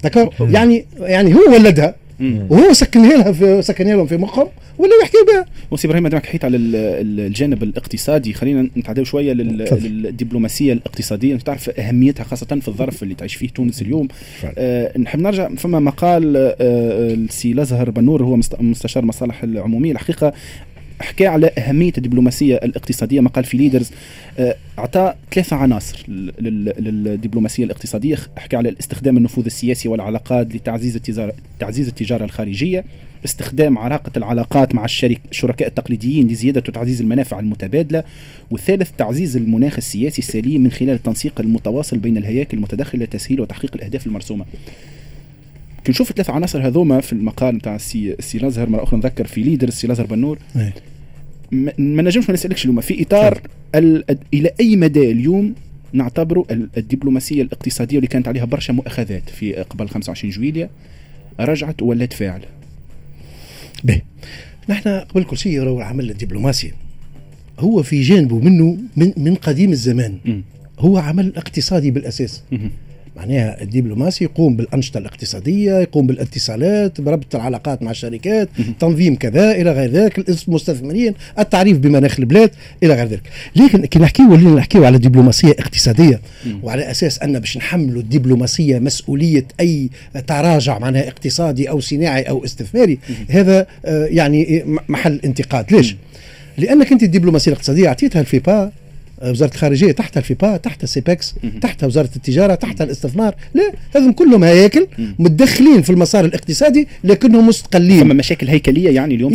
[0.05, 1.94] ذكر يعني يعني هو ولدها.
[2.48, 5.46] وهو سكنها لها في سكنها لهم في مخهم ولا يحكي بها.
[5.70, 8.33] وسي إبراهيم دامك حكيت على الجانب الاقتصادي.
[8.33, 11.35] خلينا نتعداو شوية للدبلوماسية الاقتصادية.
[11.35, 14.09] أنت تعرف أهميتها خاصة في الظرف اللي تعيش فيه تونس اليوم.
[14.59, 19.92] آه نحب نرجع فما مقال آه السي لازهر بنور هو مستشار مصالح العمومية.
[19.92, 20.33] الحقيقة
[21.02, 23.90] حكى على أهمية الدبلوماسية الاقتصادية مقال في ليدرز
[24.38, 28.16] آه، أعطى ثلاثة عناصر للدبلوماسية الاقتصادية.
[28.36, 32.84] حكى على استخدام النفوذ السياسي والعلاقات لتعزيز التجارة, تعزيز التجارة الخارجية
[33.24, 38.04] استخدام علاقة العلاقات مع الشركاء الشركاء التقليديين لزيادة وتعزيز المنافع المتبادلة
[38.50, 44.06] والثالث تعزيز المناخ السياسي السليم من خلال التنسيق المتواصل بين الهياكل المتدخلة لتسهيل وتحقيق الأهداف
[44.06, 44.44] المرسومة.
[45.84, 49.42] كي نشوف الثلاث عناصر هذوما في المقال نتاع السي سي لازهر مرة أخرى نذكر في
[49.42, 50.38] ليدر السي لازهر بنور.
[50.56, 50.74] إيه.
[51.52, 53.40] ما نجمش ما نسألكش اليوم في إطار
[54.34, 55.54] إلى أي مدى اليوم
[55.92, 56.44] نعتبر
[56.76, 60.70] الدبلوماسية الاقتصادية اللي كانت عليها برشا مؤاخذات في قبل 25 جويليا
[61.40, 62.44] رجعت ولات فاعلة؟
[63.84, 64.00] به.
[64.68, 66.72] نحن قبل كل شيء راهو العمل الدبلوماسي
[67.58, 70.18] هو في جانبه منه من, من قديم الزمان.
[70.24, 70.40] م.
[70.78, 72.42] هو عمل اقتصادي بالأساس.
[72.52, 72.68] م.
[73.16, 78.48] معناها الدبلوماسي يقوم بالأنشطة الاقتصادية يقوم بالإتصالات بربط العلاقات مع الشركات
[78.81, 82.51] تنظيم كذا إلى غير ذلك المستثمرين التعريف بمناخ البلاد
[82.83, 83.22] إلى غير ذلك.
[83.57, 86.20] لكن كي نحكيو ولينا نحكيو على دبلوماسية اقتصادية
[86.62, 89.90] وعلى أساس أن باش نحملوا الدبلوماسية مسؤولية أي
[90.27, 92.98] تراجع معناها اقتصادي أو صناعي أو استثماري
[93.29, 95.72] هذا آه، يعني محل انتقاد.
[95.72, 95.96] ليش؟
[96.59, 98.72] لأنك أنت الدبلوماسية الاقتصادية أعطيتها الفيبا
[99.24, 103.35] وزارة الخارجية تحت الفيبا تحت سيبكس تحت وزارة التجارة تحت الاستثمار.
[103.54, 104.87] لا هذم كلهم هياكل
[105.18, 108.00] متدخلين في المسار الاقتصادي لكنهم مستقلين.
[108.00, 109.32] ثم مشاكل هيكلية يعني اليوم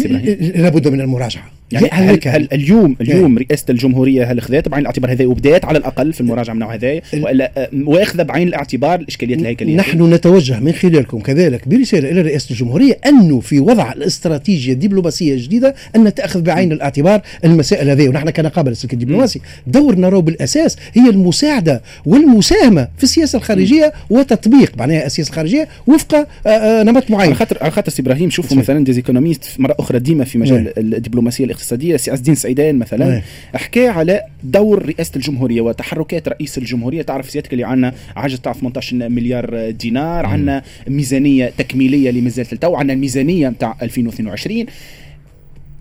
[0.56, 1.57] لابد من المراجعة.
[1.72, 6.14] يعني هل, هل اليوم اليوم رئاسه الجمهورية هل اخذت بعين الاعتبار هذا وبدأت على الأقل
[6.14, 9.76] في المراجعة من هذا وإلا آه، واخذه بعين الاعتبار الإشكاليات الهيكلية.
[9.76, 15.76] نحن نتوجه من خلالكم كذلك برسالة إلى رئاسه الجمهورية انه في وضع الاستراتيجية الدبلوماسية الجديدة
[15.96, 18.10] أن تأخذ بعين الاعتبار المسائل هذه.
[18.10, 19.42] ونحن كنقابه السلك الدبلوماسي.
[19.68, 26.50] دورنا راهو بالأساس هي المساعدة والمساهمة في السياسة الخارجية وتطبيق معناها السياسة الخارجية وفق آه،
[26.50, 27.28] آه، نمط معين.
[27.28, 31.46] على خاطر على خاطر إبراهيم شوفوا مثلا des économistes مرة أخرى ديما في مجال الدبلوماسية
[31.58, 33.24] الاقتصادية سي عز الدين سعيدان مثلا إيه.
[33.54, 37.02] حكى على دور رئاسة الجمهورية وتحركات رئيس الجمهورية.
[37.02, 42.94] تعرف سيادتك اللي عندنا عجز تاع 18 مليار دينار عندنا ميزانية تكميلية لمازالت التو عندنا
[42.94, 44.66] الميزانية نتاع 2022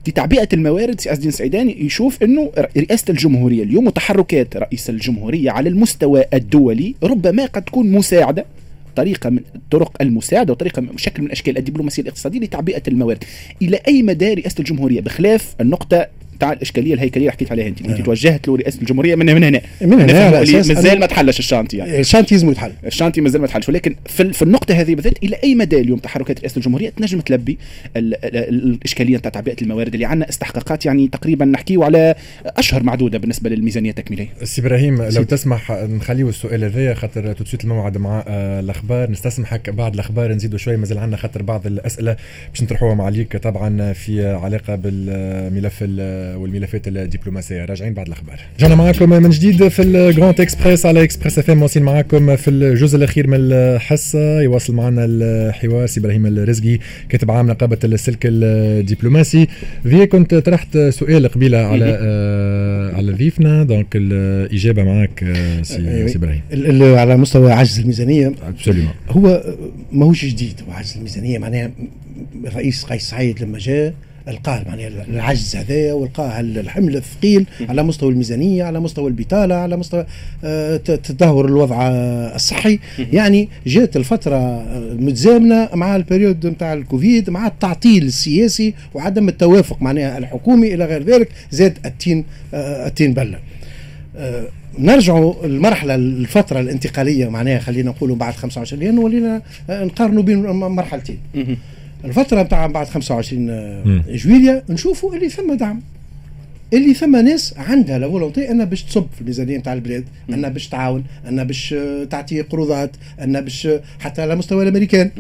[0.09, 5.69] لتعبئه الموارد سي عز الدين سعيدان يشوف إنه رئاسة الجمهورية اليوم وتحركات رئيس الجمهورية على
[5.69, 8.45] المستوى الدولي ربما قد تكون مساعدة.
[8.97, 13.25] طريقة من طرق المساعدة وطريقة شكل من أشكال الدبلوماسية الاقتصادية لتعبئة الموارد.
[13.63, 16.07] إلى أي مدى رئاسة الجمهورية؟ بخلاف النقطة
[16.39, 17.83] تاع الإشكالية الهيكليه اللي حكيت عليها أنت.
[17.83, 19.61] أنت توجهت له رئاسه الجمهورية من, من هنا.
[19.81, 22.01] من هنا مازال ما تحلش ال chantier يعني.
[22.01, 23.69] ال chantier لازم يتحل ال chantier مازال ما تحلش.
[23.69, 27.59] ولكن في, في النقطة هذه بالذات إلى أي مدى اليوم تحركات رئاسه الجمهورية تنجم تلبي
[27.97, 32.15] الإشكالية نتاع تعبئه الموارد اللي عندنا؟ استحقاقات يعني تقريبا نحكيو على
[32.47, 34.29] أشهر معدودة بالنسبة للميزانية التكميلية.
[34.45, 39.11] سي إبراهيم لو تسمح نخليو السؤال هذايا خاطر tout de suite الموعد مع آه، الأخبار.
[39.11, 42.17] نستسمحك بعد الأخبار نزيدوا شوية مازال عندنا خاطر بعض الأسئلة
[42.53, 45.83] باش نطرحوها عليك طبعا في علاقة بالملف
[46.35, 47.65] والملفات الدبلوماسية.
[47.65, 48.41] راجعين بعد الأخبار.
[48.59, 52.97] رجعنا معكم من جديد في Le Grand Express على Express FM واصلين معكم في الجزء
[52.97, 54.41] الأخير من الحصة.
[54.41, 59.47] يواصل معنا الحوار سي إبراهيم الرزقي كاتب عام نقابة السلك الدبلوماسي.
[59.83, 66.09] في كنت طرحت سؤال قبيله على آه على ضيفنا donc الإجابة معك آه سي, أيوة.
[66.09, 66.43] سي إبراهيم.
[66.99, 68.33] على مستوى عجز الميزانية.
[69.09, 69.55] هو
[69.93, 71.39] ماهوش جديد هو عجز الميزانية.
[71.39, 71.71] معناها
[72.45, 73.95] الرئيس قيس سعيد لما جاء
[74.29, 80.07] القاه معناها العجز هذايا والقاه الحمل الثقيل على مستوى الميزانية على مستوى البطالة على مستوى
[80.45, 81.89] آه، تدهور الوضع
[82.35, 82.79] الصحي.
[83.13, 90.19] يعني جات الفترة متزامنة مع ال période نتاع الكوفيد مع التعطيل السياسي وعدم التوافق معناها
[90.19, 93.39] الحكومي إلى غير ذلك زاد الطين آه، الطين بلة.
[94.17, 94.45] آه،
[94.79, 101.19] نرجعوا المرحله الفترة الانتقالية معناها خلينا نقولوا بعد 25 لأنه ولينا نقارنوا بين مرحلتين.
[102.05, 105.83] الفترة نتاع بعد 25 جويليا نشوفوا اللي ثم دعم.
[106.73, 110.69] اللي ثم ناس عندها la volonté أنها باش تصب في الميزانيه نتاع البلاد أنها باش
[110.69, 111.75] تعاون أنها باش
[112.11, 113.69] تعطي قروضات أنها باش
[114.01, 115.11] حتى على مستوى الأمريكان.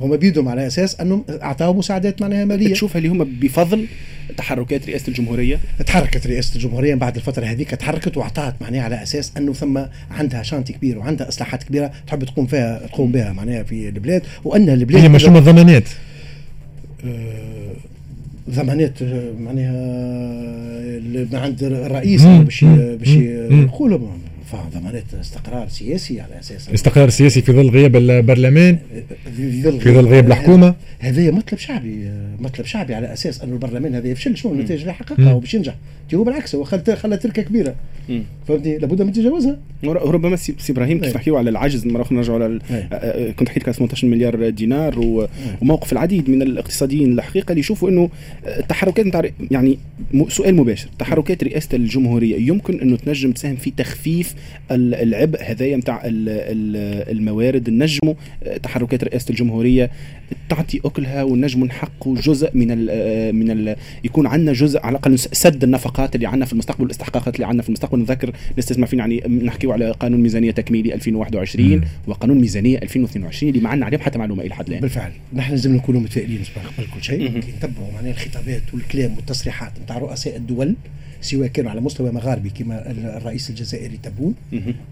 [0.00, 2.72] هما بيدهم على أساس أنهم اعطاوا مساعدات معناها مالية.
[2.72, 3.86] تشوفها اللي هما بفضل
[4.36, 9.52] تحركات رئاسة الجمهورية؟ تحركت رئاسة الجمهورية بعد الفترة هذيك تحركت واعطت معناها على أساس أنه
[9.52, 14.22] ثم عندها شانتي كبير وعندها إصلاحات كبيرة تحب تقوم فيها تقوم بها معناها في البلاد
[14.44, 16.11] وان البلاد هي مش ضمانات آه،
[18.50, 19.72] ضمانات آه، معناها
[21.32, 23.98] عند الرئيس باش باش يقولوا.
[24.74, 26.68] ضمانات استقرار سياسي على أساس.
[26.74, 28.78] استقرار سياسي في ظل غياب البرلمان
[29.36, 30.74] في ظل, في ظل غياب الحكومة.
[30.98, 32.10] هذا مطلب شعبي
[32.40, 34.36] مطلب شعبي على أساس انه البرلمان هذا يفشل.
[34.36, 35.74] شنو النتائج اللي حققها وباش ينجح؟
[36.14, 37.74] هو بالعكس هو خلى تركة كبيرة.
[38.48, 39.58] فهمتني؟ لابد من تجاوزها.
[39.84, 42.58] ربما سي إبراهيم كيف نحكيو على العجز مرة أخرى نرجعوا على
[43.32, 45.24] كنت حكيت على 18 مليار دينار
[45.62, 48.10] وموقف العديد من الاقتصاديين الحقيقة اللي يشوفوا إنه
[48.46, 49.78] التحركات نتاع يعني
[50.28, 54.34] سؤال مباشر تحركات رئاسة الجمهورية يمكن انه تنجم تساهم في تخفيف
[54.70, 58.14] العبء هذايا نتاع الموارد نجموا
[58.62, 59.90] تحركات رئاسة الجمهورية
[60.48, 65.64] تعطي أكلها ونجموا نحققوا جزء من ال من ال يكون عندنا جزء على الأقل سد
[65.64, 67.98] النفقات اللي عندنا في المستقبل والاستحقاقات اللي عندنا في المستقبل.
[67.98, 71.84] نذكر نستسمع فينا يعني نحكيو على قانون ميزانية تكميلي 2021 مم.
[72.06, 74.80] وقانون ميزانية 2022 اللي ما عندنا عليهم حتى معلومة إلى حد الآن.
[74.80, 75.12] بالفعل.
[75.32, 76.42] نحن لازم نكونوا متفائلين
[76.78, 77.38] قبل كل شيء.
[77.38, 80.74] نتبعوا معناها الخطابات والكلام والتصريحات نتاع رؤساء الدول
[81.22, 84.34] سواء كانوا على مستوى مغاربي كما الرئيس الجزائري تبون.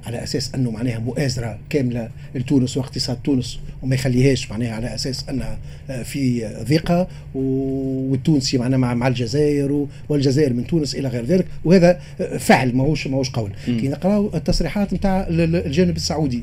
[0.07, 5.59] على أساس أنه معناها مؤازرة كاملة لتونس واقتصاد تونس وما يخليهاش معناها على أساس انها
[6.05, 7.09] في ضيقة.
[7.35, 11.47] والتونسي معناها مع, مع الجزائر والجزائر من تونس إلى غير ذلك.
[11.65, 12.01] وهذا
[12.39, 13.51] فعل ماهوش ماهوش قول.
[13.67, 16.43] كي نقراو التصريحات نتاع الجانب السعودي.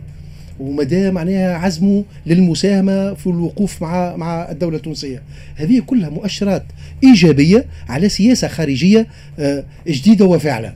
[0.59, 5.21] ومدى معناها عزمه للمساهمة في الوقوف مع مع الدولة التونسية.
[5.55, 6.63] هذه كلها مؤشرات
[7.03, 9.07] إيجابية على سياسة خارجية
[9.39, 10.73] آه، جديدة وفاعلة.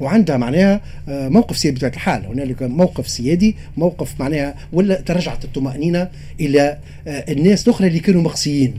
[0.00, 2.26] وعندها معناها آه، موقف سيادي بطبيعه الحال.
[2.26, 6.08] هنالك موقف سيادي موقف معناها ولا ترجعت الطمأنينة
[6.40, 8.74] إلى آه، الناس الأخرى اللي كانوا مقصيين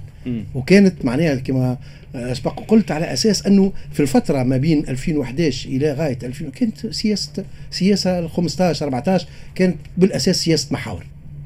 [0.55, 1.77] وكانت معناها كما
[2.15, 7.45] اسبق قلت على أساس أنه في الفترة ما بين 2011 إلى غاية 2000 كانت سياسه
[7.71, 11.05] سياسة 15 14 كانت بالأساس سياسة محاور.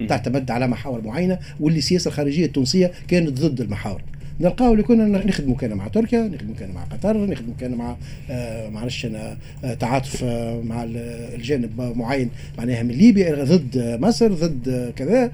[0.10, 4.01] تعتمد على محاور معينة واللي السياسة الخارجية التونسية كانت ضد المحاور.
[4.39, 7.95] نلقاو اللي كنا نخدموا كان مع تركيا نخدموا كان مع قطر نخدموا كان مع
[8.30, 10.86] آه معلش أنا آه تعاطف آه مع
[11.36, 15.32] الجانب معين معناها من ليبيا ضد مصر ضد كذا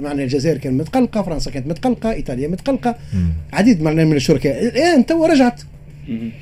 [0.00, 2.94] معناها الجزائر كانت متقلقة فرنسا كانت متقلقة إيطاليا متقلقة.
[3.52, 4.66] عديد معناها من الشركاء.
[4.66, 5.60] الآن تو رجعت.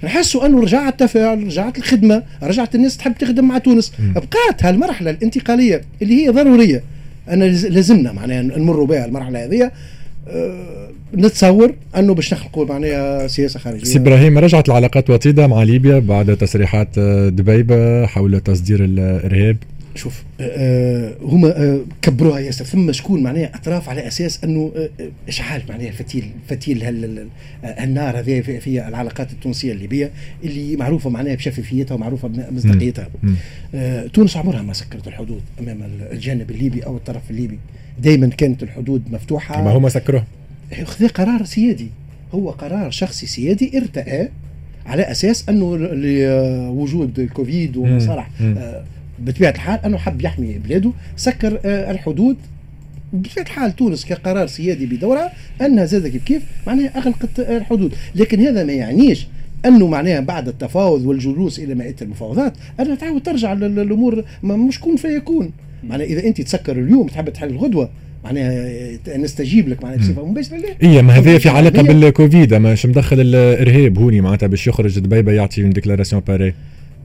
[0.05, 3.93] نحسوا أنه رجعت التفاعل رجعت الخدمة رجعت الناس تحب تخدم مع تونس.
[3.99, 6.83] بقات هالمرحلة الانتقالية اللي هي ضرورية.
[7.29, 9.73] أنا لازمنا معناها نمروا بها المرحلة هذه.
[11.15, 13.85] نتصور أنه باش نخلقوا معناها سياسة خارجية.
[13.85, 19.57] سي إبراهيم رجعت العلاقات وطيدة مع ليبيا بعد تصريحات دبيبة حول تصدير الإرهاب؟
[19.95, 22.65] شوف آه هما آه كبروها ياسر.
[22.65, 24.89] ثم شكون معناها أطراف على أساس أنه آه
[25.29, 26.83] إشعال معناها فتيل فتيل
[27.65, 30.11] هالنار هذه في, في العلاقات التونسية الليبية
[30.45, 33.09] اللي معروفة معناها بشفافيتها ومعروفة بمصداقيتها
[33.75, 35.79] آه تونس عمرها ما سكرت الحدود أمام
[36.13, 37.59] الجانب الليبي أو الطرف الليبي.
[38.03, 39.65] دائما كانت الحدود مفتوحة.
[39.65, 40.25] ما هما سكروها
[40.85, 41.89] خذ قرار سيادي.
[42.35, 44.29] هو قرار شخصي سيادي ارتأى
[44.87, 48.85] على أساس أنه لوجود الكوفيد ومصالح آه
[49.19, 50.93] بطبيعة الحال أنه حب يحمي بلاده.
[51.17, 52.37] سكر آه الحدود.
[53.13, 55.33] بطبيعة الحال تونس كقرار سيادي بدورها
[55.63, 57.95] انها زاد كيف كيف معناها أغلقت الحدود.
[58.15, 59.27] لكن هذا ما يعنيش
[59.67, 65.53] أنه معناها بعد التفاوض والجلوس إلى مائدة المفاوضات أنها تعاود ترجع للأمور مش كون فيكون.
[65.85, 67.91] معناها إذا أنت تسكر اليوم تحب تحل الغدوة
[68.25, 68.69] معناها
[69.17, 73.21] نستجيب لك معناها بصفه مباشره لا اي ما هذا في علاقة بالكوفيد أما مش مدخل
[73.21, 76.55] الإرهاب هوني معناتها باش يخرج دبيبه يعطي une déclaration pareille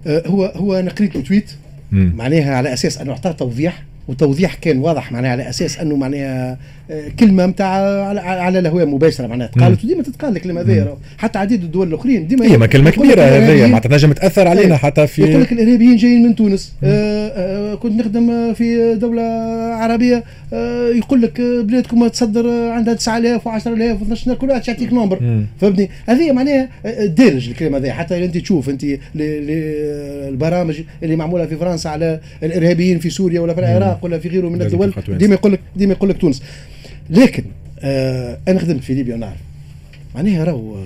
[0.08, 1.52] هو هو أنا قريت tweet
[1.92, 6.58] معناها على أساس أنه اعطى توضيح وتوضيح كان واضح معناها على أساس أنه معناها
[7.20, 7.68] كلمة نتاع
[8.08, 12.46] على, على الهواء مباشرة معناها تقالت وديما تتقال الكلمة هذه حتى عديد الدول الأخرين ديما
[12.46, 14.80] هي كلمة كبيرة هذه معناتها تنجم تأثر علينا إيه.
[14.80, 16.74] حتى في يقول لك الإرهابيين جايين من تونس.
[16.84, 19.22] آه آه كنت نخدم في دولة
[19.74, 20.24] عربية.
[20.54, 25.44] آه يقول لك بلادكم تصدر عندها 9000 و10000 و12000 كل واحد يعطيك نمبر.
[25.62, 26.70] فهمتني؟ هذه معناها
[27.06, 33.10] دارج الكلمة هذه حتى أنت تشوف أنت البرامج اللي معمولة في فرنسا على الإرهابيين في
[33.10, 36.18] سوريا ولا في العراق ولا في غيره من الدول ديما يقول لك ديما يقول لك
[36.18, 36.42] تونس.
[37.10, 37.44] لكن
[37.80, 39.40] آه أنا خدمت في ليبيا ونعرف.
[40.16, 40.84] معناها راهو آه،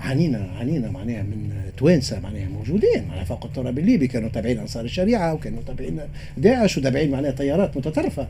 [0.00, 3.04] عانينا عانينا معناها من توانسة معناها موجودين.
[3.08, 6.00] معناها فوق التراب الليبي كانوا تابعين انصار الشريعة وكانوا تابعين
[6.36, 8.28] داعش وتابعين معناها تيارات متطرفة.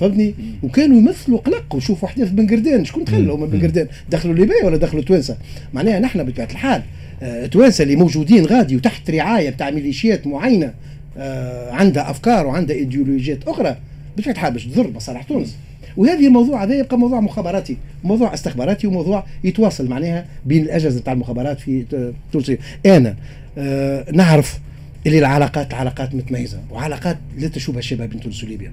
[0.00, 2.84] فهمتني؟ وكانوا يمثلوا قلق وشوفوا أحداث بن قردان.
[2.84, 5.36] شكون تخلوا من بن قردان؟ دخلوا ليبيا ولا دخلوا توانسة؟
[5.74, 6.82] معناها نحن بطبيعة الحال
[7.22, 10.74] آه توانسة اللي موجودين غادي وتحت رعاية بتاع ميليشيات معينة
[11.18, 13.76] آه عندها أفكار وعندها إيديولوجيات أخرى
[14.16, 15.56] بطبيعة الحال باش تضر مصالح تونس.
[15.96, 21.60] وهذه الموضوع هذا يبقى موضوع مخابراتي موضوع استخباراتي وموضوع يتواصل معناها بين الأجهزة تاع المخابرات
[21.60, 21.84] في
[22.32, 22.52] تونس
[22.86, 23.16] أنا
[23.58, 24.58] آه نعرف
[25.06, 28.72] اللي العلاقات علاقات متميزة وعلاقات لا تشوبها الشباب بين تونس وليبيا.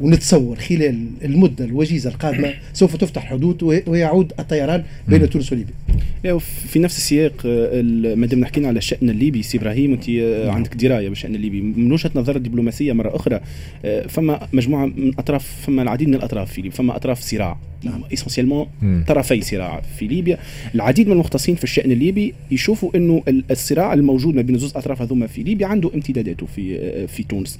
[0.00, 5.74] ونتصور خلال المدة الوجيزة القادمة سوف تفتح حدود ويعود الطيران بين تونس وليبيا.
[6.38, 7.82] في نفس السياق آه،
[8.14, 10.54] ما دام حكينا على الشأن الليبي سي إبراهيم أنت آه، نعم.
[10.54, 11.60] عندك دراية بالشأن الليبي.
[11.60, 13.40] من وجهة نظر الدبلوماسية مرة أخرى
[13.84, 18.02] آه، فما مجموعة من اطراف فما العديد من الأطراف في ليبيا فما أطراف صراع نعم.
[18.12, 18.66] essentiellement
[19.08, 20.38] طرفي صراع في ليبيا.
[20.74, 25.26] العديد من المختصين في الشأن الليبي يشوفوا إنه الصراع الموجود ما بين زوج أطراف هذوما
[25.26, 27.58] في ليبيا عنده امتداداته في في تونس.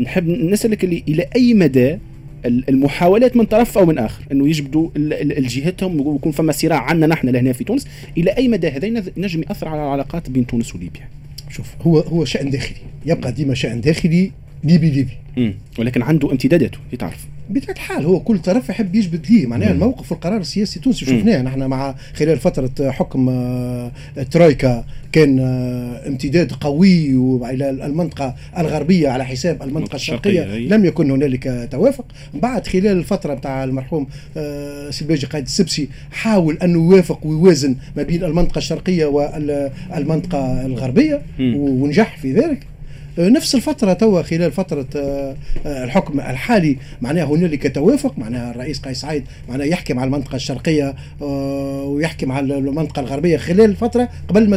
[0.00, 1.98] نحب نسألك إلى أي مدى
[2.44, 7.52] المحاولات من طرف أو من آخر أنه يجبدوا الجهتهم ويكون فما صراع عندنا نحن لهنا
[7.52, 7.86] في تونس؟
[8.18, 11.08] إلى أي مدى هذا نجم يأثر على العلاقات بين تونس وليبيا؟
[11.50, 12.76] شوف هو هو شأن داخلي.
[13.06, 14.30] يبقى ديما شأن داخلي
[14.64, 15.54] ليبي ليبي مم.
[15.78, 19.46] ولكن عنده امتداداته تعرف بطبيعة الحال هو كل طرف يحب يجبد ليه.
[19.46, 21.42] معناها الموقف والقرار السياسي التونسي شفناه.
[21.42, 23.92] نحن مع خلال فترة حكم آه،
[24.30, 27.06] ترويكا كان آه، امتداد قوي
[27.50, 30.44] إلى المنطقة الغربية على حساب المنطقة الشرقية.
[30.44, 32.04] لم يكن هنالك توافق.
[32.34, 38.24] بعد خلال الفترة نتاع المرحوم آه، سلباجي قائد السبسي حاول انه يوافق ويوازن ما بين
[38.24, 42.71] المنطقة الشرقية والمنطقة الغربية ونجح في ذلك.
[43.18, 46.76] نفس الفترة توا خلال فترة آه، آه، الحكم الحالي.
[47.00, 52.58] معناها هنالك توافق معناها الرئيس قيس سعيد معناها يحكم على المنطقة الشرقية آه، ويحكم على
[52.58, 54.56] المنطقة الغربية خلال الفترة قبل ما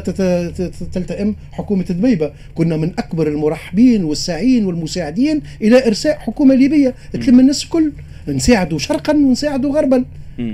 [0.94, 6.94] تلتئم حكومة دبيبة كنا من أكبر المرحبين والساعين والمساعدين إلى إرساء حكومة ليبية.
[7.14, 7.92] تلم الناس الكل
[8.28, 10.06] نساعدوا شرقا ونساعدوا غربا.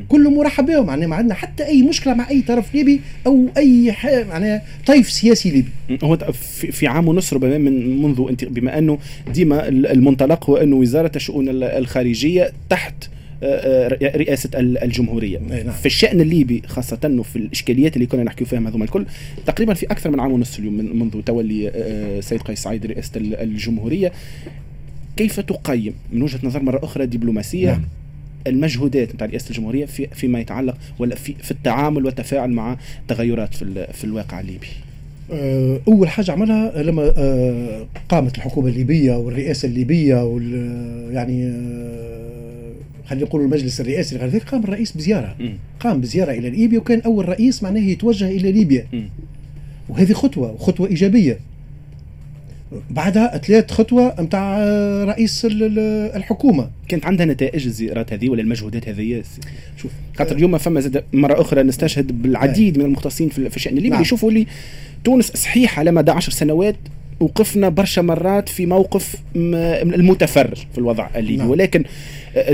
[0.09, 0.85] كله مرحب بهم.
[0.85, 3.95] معناها ما عندنا حتى أي مشكلة مع أي طرف ليبي أو أي
[4.29, 5.69] معناها طيف سياسي ليبي.
[6.03, 6.17] هو
[6.71, 8.97] في عام ونص ربما من منذ انت بما أنه
[9.33, 13.09] ديما المنطلق هو أنه وزارة الشؤون الخارجية تحت
[13.43, 15.39] آه، آه، رئاسة الجمهورية.
[15.39, 15.71] نعم.
[15.71, 19.05] في الشأن الليبي خاصة وفي الإشكاليات اللي كنا نحكي فيها هذوما الكل
[19.45, 23.11] تقريبا في أكثر من عام ونص اليوم من منذ تولي آه، سيد قيس سعيد رئاسة
[23.17, 24.11] الجمهورية
[25.17, 27.81] كيف تقيم من وجهة نظر مرة أخرى دبلوماسية نعم.
[28.47, 32.77] المجهودات نتاع رئاسة الجمهورية في فيما يتعلق ولا في في التعامل والتفاعل مع
[33.07, 34.67] تغيرات في في الواقع الليبي.
[35.31, 40.53] آه، أول حاجة عملها لما آه، قامت الحكومة الليبية والرئاسة الليبية وال
[41.11, 42.71] يعني آه،
[43.05, 45.35] خلينا نقول المجلس الرئاسي غير ذلك قام الرئيس بزيارة.
[45.79, 48.87] قام بزيارة إلى ليبيا وكان أول رئيس معناه يتوجه إلى ليبيا.
[49.89, 51.39] وهذه خطوة وخطوه إيجابية.
[52.89, 54.59] بعدها ثلاث خطوة نتاع
[55.03, 55.47] رئيس
[56.15, 56.69] الحكومة.
[56.87, 59.23] كانت عندها نتائج الزيارات هذه ولا المجهودات هذه؟
[59.77, 63.71] شوف خاطر اليوم فما زاد مرة أخرى نستشهد بالعديد من المختصين في الشأن.
[63.77, 64.01] الليبي نعم.
[64.01, 64.47] يشوفوا لي
[65.03, 66.75] تونس صحيح على مدى عشر سنوات
[67.19, 71.49] وقفنا برشا مرات في موقف المتفرج في الوضع الليبي نعم.
[71.49, 71.83] ولكن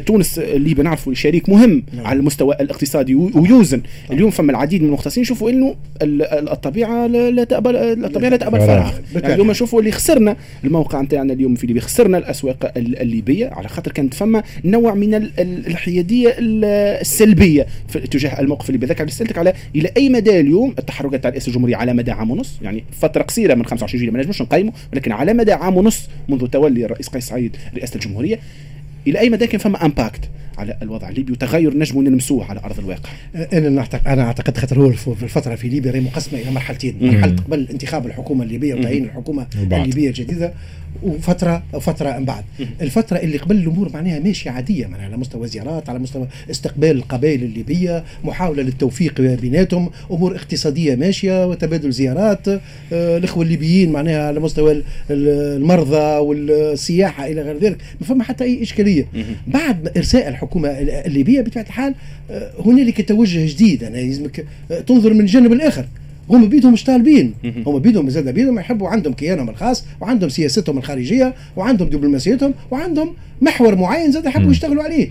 [0.06, 2.08] تونس اللي بنعرفوا شريك مهم نعم.
[2.08, 3.82] على المستوى الاقتصادي ويوزن.
[4.12, 8.92] اليوم فما العديد من المختصين يشوفوا إنه الطبيعة لا تقبل الطبيعة لا تقبل فراغ.
[9.16, 13.48] يعني اليوم نشوفوا اللي خسرنا الموقع نتاعنا اليوم في ليبيا خسرنا الأسواق الليبية.
[13.48, 19.54] على خاطر كانت فما نوع من الحيادية السلبية في اتجاه الموقف الليبي ذاك سالتك على
[19.76, 23.54] إلى أي مدى اليوم التحركات تاع رئاسه الجمهورية على مدى عام ونص؟ يعني فترة قصيرة
[23.54, 27.28] من 25 جويليه ما نجموش نقيمه ولكن على مدى عام ونص منذ تولي الرئيس قيس
[27.28, 28.40] سعيد رئاسة الجمهورية
[29.08, 33.10] إلى أي مدى كان فما امباكت على الوضع الليبي وتغير نجم نلمسوه على أرض الواقع.
[33.54, 36.96] أنا اعتقد أنا أعتقد خاطر هو في الفترة في ليبيا راهي مقسمه إلى مرحلتين.
[37.02, 40.54] مرحلة قبل انتخاب الحكومة الليبية وتعيين الحكومة الليبية الجديدة
[41.04, 42.44] وفتره فترة من بعد.
[42.82, 47.44] الفترة اللي قبل الأمور معناها ماشية عادية معناها على مستوى زيارات على مستوى استقبال القبائل
[47.44, 52.48] الليبية محاولة للتوفيق بيناتهم أمور اقتصادية ماشية وتبادل زيارات.
[52.48, 52.62] آه
[53.18, 57.78] الإخوة الليبيين معناها على مستوى المرضى والسياحة إلى غير ذلك.
[58.02, 59.08] ما فما حتى أي إشكالية.
[59.48, 61.96] بعد إرساء الحكومة الليبية بطبيعة الحال
[62.32, 63.84] آه هنالك توجه جديد.
[63.84, 64.46] أنا لازمك
[64.88, 65.86] تنظر من الجانب الآخر.
[66.30, 67.34] هم بيدهم مش طالبين.
[67.66, 73.76] هم بيدهم زاد بيدهم يحبوا عندهم كيانهم الخاص وعندهم سياستهم الخارجية وعندهم دبلوماسيتهم وعندهم محور
[73.76, 75.10] معين زاد يحبوا يشتغلوا عليه.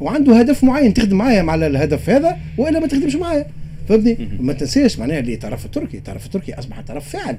[0.00, 3.46] وعنده هدف معين تخدم معايا مع الهدف هذا وإلا ما تخدمش معايا.
[3.88, 7.38] فهمتني؟ ما تنساش معناها اللي طرف التركي الطرف التركي أصبح طرف فعل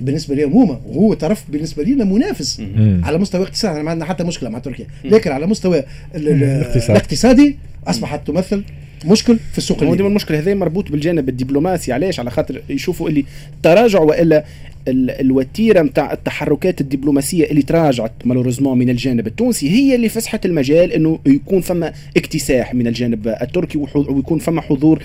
[0.00, 2.62] بالنسبة لهم هما وهو طرف بالنسبة لنا منافس.
[3.02, 4.86] على مستوى اقتصادي ما عندنا حتى مشكلة مع تركيا.
[5.04, 5.84] لكن على مستوى
[6.14, 7.56] الاقتصادي
[7.86, 8.64] أصبحت تمثل
[9.04, 13.24] مشكل في السوق الليبي ديما المشكل هذا مربوط بالجانب الدبلوماسي علاش؟ على خاطر يشوفوا اللي
[13.62, 14.44] تراجع وإلا
[14.88, 21.18] الوتيرة نتاع التحركات الدبلوماسية اللي تراجعت malheureusement من الجانب التونسي هي اللي فسحت المجال إنه
[21.26, 25.02] يكون فما اكتساح من الجانب التركي ويكون فما حضور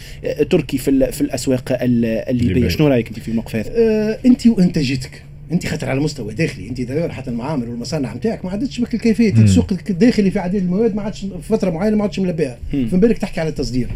[0.50, 2.68] تركي في في الأسواق الليبية.
[2.68, 6.82] شنو رأيك أنت في الموقف هذا؟ آه أنت وانتاجتك انت خاطر على مستوى داخلي انت
[6.82, 11.02] داير حتى المعامل والمصانع نتاعك ما عادتش بك الكيفية السوق الداخلي في عديد المواد ما
[11.02, 13.88] عادش في فترة معينة ما عادش ملبيها فما بالك تحكي على التصدير.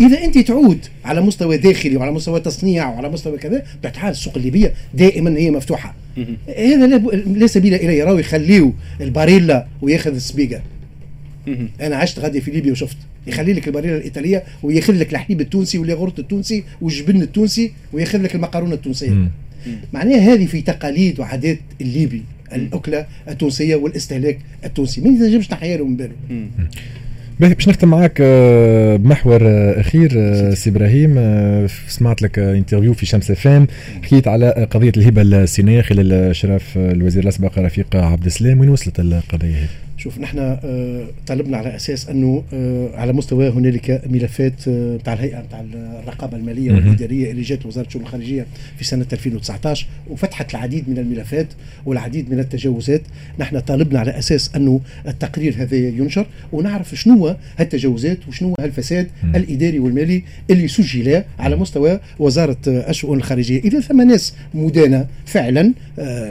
[0.00, 4.74] إذا انت تعود على مستوى داخلي وعلى مستوى تصنيع وعلى مستوى كذا بتحال السوق الليبية
[4.94, 5.94] دائما هي مفتوحة.
[6.58, 6.86] هذا
[7.26, 10.62] لا سبيل إليه راهو يخليو الباريلا ويأخذ السبيقه
[11.80, 12.96] أنا عشت غادي في ليبيا وشفت.
[13.26, 18.74] يخلي لك الباريلا الإيطالية ويأخذ لك الحليب التونسي والياغورت التونسي والجبن التونسي ويأخذ لك المقارونة
[18.74, 19.28] التونسية.
[19.92, 25.00] معناها هذه في تقاليد وعادات الليبي الأكلة التونسية والاستهلاك التونسي.
[25.00, 26.12] ما ينجمش نحيا من باله.
[27.40, 28.22] باش نختم معاك
[29.00, 29.40] بمحور
[29.80, 30.10] أخير
[30.54, 31.18] سي إبراهيم
[31.88, 33.66] سمعت لك interview في شمس FM
[34.02, 39.56] حكيت على قضية الهبة الصينية خلال اشراف الوزير الأسبق رفيق عبد السلام وين وصلت القضية
[39.56, 39.68] هذه؟
[40.00, 40.56] شوف نحن
[41.26, 42.42] طلبنا على أساس أنه
[42.94, 48.46] على مستوى هنالك ملفات نتاع الهيئة نتاع الرقابة المالية والإدارية اللي جات وزارة الشؤون الخارجية
[48.76, 51.46] في سنة 2019 وفتحت العديد من الملفات
[51.86, 53.02] والعديد من التجاوزات.
[53.38, 60.22] نحن طالبنا على أساس أنه التقرير هذا ينشر ونعرف شنو هالتجاوزات وشنو هالفساد الإداري والمالي
[60.50, 63.60] اللي سجل على مستوى وزارة الشؤون الخارجية.
[63.60, 65.72] إذا ثم ناس مدانة فعلا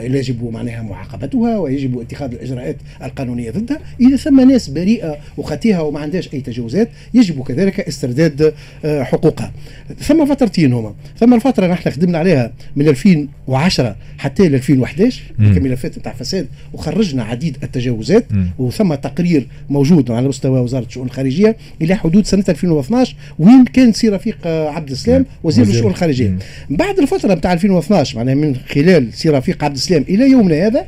[0.02, 3.59] يجب معناها معاقبتها ويجب اتخاذ الإجراءات القانونية.
[3.60, 3.78] ضدها.
[4.00, 8.54] إذا ثم ناس بريئة وخطيها وما عندهاش أي تجاوزات يجب كذلك استرداد
[8.84, 9.52] حقوقها.
[10.00, 10.94] ثم فترتين هما.
[11.20, 17.56] ثم الفترة نحن خدمنا عليها من 2010 حتى ل 2011 كملفات نتاع فساد وخرجنا عديد
[17.62, 18.26] التجاوزات
[18.58, 24.08] وثم تقرير موجود على مستوى وزارة الشؤون الخارجية إلى حدود سنة 2012 وين كان سي
[24.08, 26.38] رفيق عبد السلام وزير الشؤون الخارجية.
[26.70, 30.86] بعد الفترة نتاع 2012 معناها من خلال سي رفيق عبد السلام إلى يومنا هذا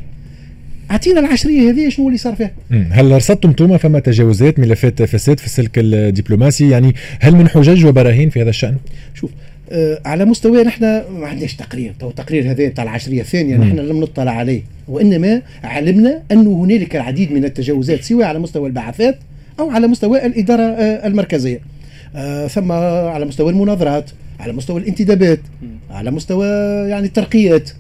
[0.93, 2.51] أعطينا العشرية هذه شنو اللي صار فيها؟
[2.90, 8.30] هل رصدتم أنتم فما تجاوزات ملفات فساد في السلك الدبلوماسي؟ يعني هل من حجج وبراهين
[8.30, 8.76] في هذا الشأن؟
[9.14, 9.30] شوف
[9.70, 10.84] آه على مستوى نحن
[11.18, 11.95] ما عندناش تقرير.
[12.01, 14.62] تو التقرير هذا تاع العشرية الثانية نحن لم نطلع عليه.
[14.88, 19.18] وإنما علمنا أنه هنالك العديد من التجاوزات سواء على مستوى البعثات
[19.61, 21.61] أو على مستوى الإدارة آه المركزية.
[22.16, 25.40] آه ثم على مستوى المناظرات على مستوى الانتدابات
[25.90, 26.47] على مستوى
[26.88, 27.70] يعني الترقيات.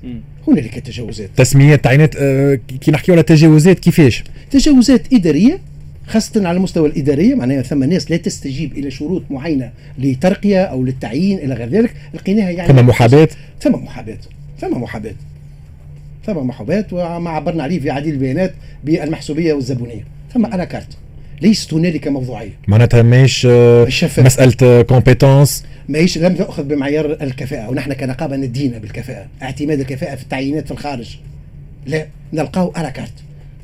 [0.48, 1.30] هنالك تجاوزات.
[1.36, 5.58] تسميات تعيينات آه كي نحكيو على تجاوزات كيفاش؟ تجاوزات إدارية
[6.06, 11.38] خاصة على المستوى الإدارية معناها ثم ناس لا تستجيب إلى شروط معينة لترقية أو للتعيين
[11.38, 13.28] إلى غير ذلك لقيناها يعني ثم محاباة؟
[13.60, 14.18] ثم محاباة
[14.60, 15.14] ثم محاباة
[16.26, 20.04] ثم محاباة وما عبرنا عليه في عديد البيانات بالمحسوبية والزبونية.
[20.34, 20.96] ثم à la carte.
[21.42, 22.50] ليست هنالك موضوعية.
[22.68, 23.46] معناتها ماهيش
[24.18, 30.66] مسألة compétence ماهيش لم تأخذ بمعيار الكفاءة ونحن كنقابة ندينا بالكفاءة اعتماد الكفاءة في التعيينات
[30.66, 31.16] في الخارج.
[31.86, 33.12] لا نلقاو à la carte.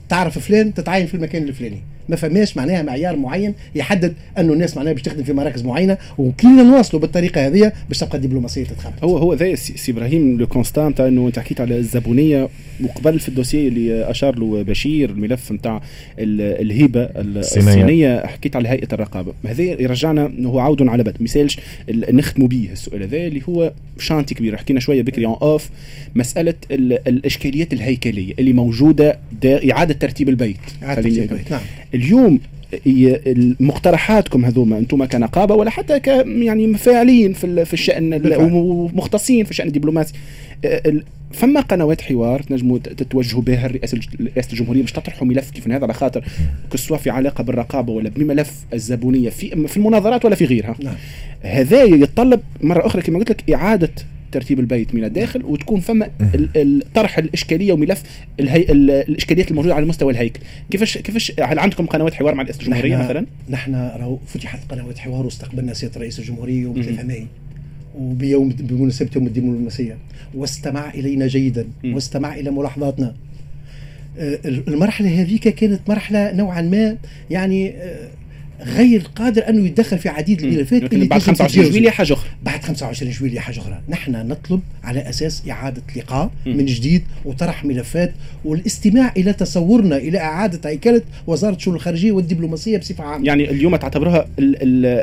[0.08, 1.82] تعرف فلان تتعين في المكان الفلاني.
[2.08, 6.62] ما فماش معناها معيار معين يحدد أنه الناس معناها باش تخدم في مراكز معينة وكلنا
[6.62, 11.08] نواصلوا بالطريقة هذه باش تبقى الدبلوماسية تتخبط هو هو ذا سي إبراهيم le constat نتاع
[11.08, 12.48] إنه أنت حكيت على الزبونية
[12.84, 15.82] وقبل في ال dossier اللي أشار له بشير الملف نتاع
[16.18, 19.32] الهبه الصينية, الصينية حكيت على هيئة الرقابة.
[19.46, 21.58] هذا يرجعنا هو عود على بدء مسالش
[21.90, 24.56] نختموا به السؤال هذا اللي هو chantier كبير.
[24.56, 25.70] حكينا شوية بكري en off
[26.14, 30.56] مسألة الإشكاليات الهيكلية اللي موجودة إعادة ترتيب البيت.
[30.82, 31.50] إعادة ترتيب البيت.
[31.50, 31.60] نعم.
[31.98, 32.40] اليوم
[33.60, 38.20] مقترحاتكم هذوما أنتم كنقابة ولا حتى ك يعني فاعلين في في الشأن
[38.54, 40.12] ومختصين في الشأن الدبلوماسي.
[41.32, 46.24] فما قنوات حوار تنجموا تتوجهوا بها رئاسة الجمهورية باش تطرحوا ملف كيف هذا على خاطر
[46.72, 50.76] que ce soit في علاقة بالرقابة ولا بملف الزبونية في في المناظرات ولا في غيرها.
[50.82, 50.94] نعم.
[51.40, 53.90] هذا يتطلب مرة أخرى كما قلت لك إعادة
[54.32, 56.10] ترتيب البيت من الداخل وتكون فما
[56.94, 58.02] طرح الإشكالية وملف
[58.40, 58.62] الهي...
[58.62, 60.40] الإشكاليات الموجودة على مستوى الهيكل.
[60.70, 64.98] كيفاش كيفاش هل عندكم قنوات حوار مع رئاسه الجمهورية نحن مثلا؟ نحن راهو فتحت قنوات
[64.98, 67.26] حوار واستقبلنا سيادة رئيس الجمهورية يوم 3 ماي
[67.98, 69.98] وبيوم بمناسبة يوم الدبلوماسيه
[70.34, 73.14] واستمع إلينا جيدا واستمع إلى ملاحظاتنا.
[74.18, 76.96] آه، المرحلة هذيك كانت مرحلة نوعا ما
[77.30, 78.08] يعني آه،
[78.66, 82.30] غير قادر أنه يتدخل في عديد الملفات اللي بعد 25 جويلية حاجة أخرى.
[82.42, 83.80] بعد 25 جويلية حاجة أخرى.
[83.88, 88.12] نحن نطلب على أساس إعادة لقاء من جديد وطرح ملفات
[88.44, 93.26] والاستماع إلى تصورنا إلى إعادة هيكلة وزارة الشؤون الخارجية والدبلوماسية بصفة عامة.
[93.26, 94.28] يعني اليوم تعتبرها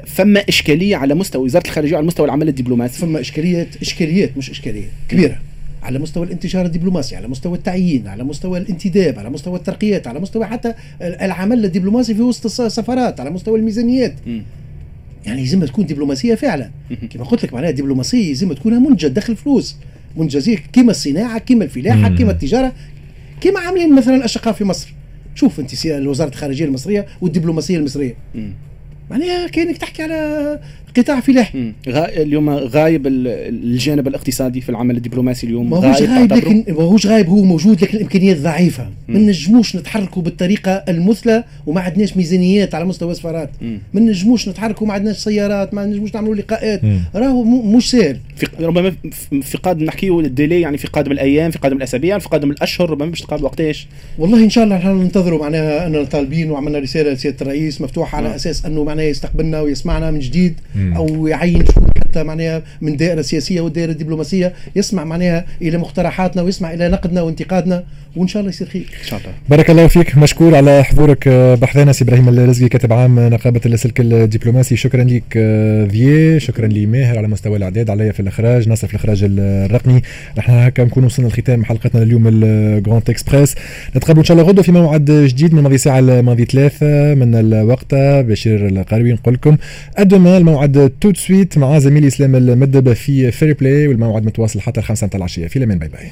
[0.05, 2.99] فما إشكالية على مستوى وزارة الخارجية على مستوى العمل الدبلوماسي.
[2.99, 5.39] فما إشكاليات إشكاليات مش إشكالية كبيرة.
[5.85, 10.45] على مستوى الانتشار الدبلوماسي على مستوى التعيين على مستوى الانتداب على مستوى الترقيات على مستوى
[10.45, 14.15] حتى العمل الدبلوماسي في وسط السفارات على مستوى الميزانيات.
[14.27, 14.41] م.
[15.25, 16.71] يعني لازم تكون دبلوماسية فعلا.
[17.09, 19.75] كما قلت لك معناها دبلوماسيه لازم تكون منجز دخل فلوس
[20.17, 22.73] منجزيه كما الصناعة كما الفلاحة كما التجارة
[23.41, 24.93] كما عاملين مثلا الاشقاء في مصر.
[25.35, 28.15] شوف أنت وزاره الخارجية المصرية والدبلوماسية المصرية.
[29.09, 30.59] معناها كأنك تحكي على
[30.97, 32.21] قطاع فلاحي غا...
[32.21, 37.29] اليوم غايب الجانب الاقتصادي في العمل الدبلوماسي اليوم ما هوش غايب لكن ما هوش غايب
[37.29, 38.89] هو موجود لكن الإمكانيات ضعيفة.
[39.07, 43.49] ما نجموش نتحركوا بالطريقة المثلى وما عندناش ميزانيات على مستوى السفارات
[43.93, 46.81] ما نجموش نتحركوا ما عندناش سيارات ما نجموش نعملوا لقاءات.
[47.15, 48.17] راهو مش سهل.
[48.35, 48.93] في ربما
[49.41, 53.09] في قادم نحكيو الديلي يعني في قادم الأيام في قادم الأسابيع في قادم الأشهر ربما
[53.09, 53.87] باش تقابل وقتاش
[54.17, 58.35] والله إن شاء الله نحن ننتظروا معناها أننا طالبين وعملنا رسالة لسيادة الرئيس مفتوحة على
[58.35, 60.53] أساس أنه معناها يستقبلنا ويسمعنا من جديد.
[60.95, 66.73] أو يعين شكون حتى معناها من دائرة سياسية والدائره الدبلوماسيه يسمع معناها إلى مقترحاتنا ويسمع
[66.73, 67.83] إلى نقدنا وانتقادنا
[68.15, 68.85] وإن شاء الله يصير خير.
[69.01, 69.31] إن شاء الله.
[69.49, 71.91] بارك الله فيك مشكور على حضورك آه، بحثنا.
[71.91, 74.75] سي إبراهيم الرزقي كاتب عام نقابة السلك الدبلوماسي.
[74.75, 75.23] شكرا لك
[75.91, 76.35] فيي.
[76.35, 77.89] آه، شكرا لماهر على مستوى الإعداد.
[77.89, 80.01] عليا في الإخراج ناصر في الإخراج الرقمي.
[80.37, 83.55] نحن هكا نكون وصلنا لختام حلقتنا اليوم ال Grand Express
[83.95, 87.13] نتقابل إن شاء الله غدوة في موعد جديد من ماضي ساعة لماضي ثلاثة.
[87.13, 89.57] من الوقت بشير القروي نقول لكم
[89.97, 94.61] à demain الموعد tout de suite مع زميلي إسلام المدب في Fair Play والموعد متواصل
[94.61, 96.11] حتى الخمسة متاع العشية في الأمان bye bye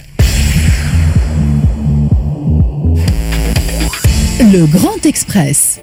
[4.53, 5.80] Le Grand Express.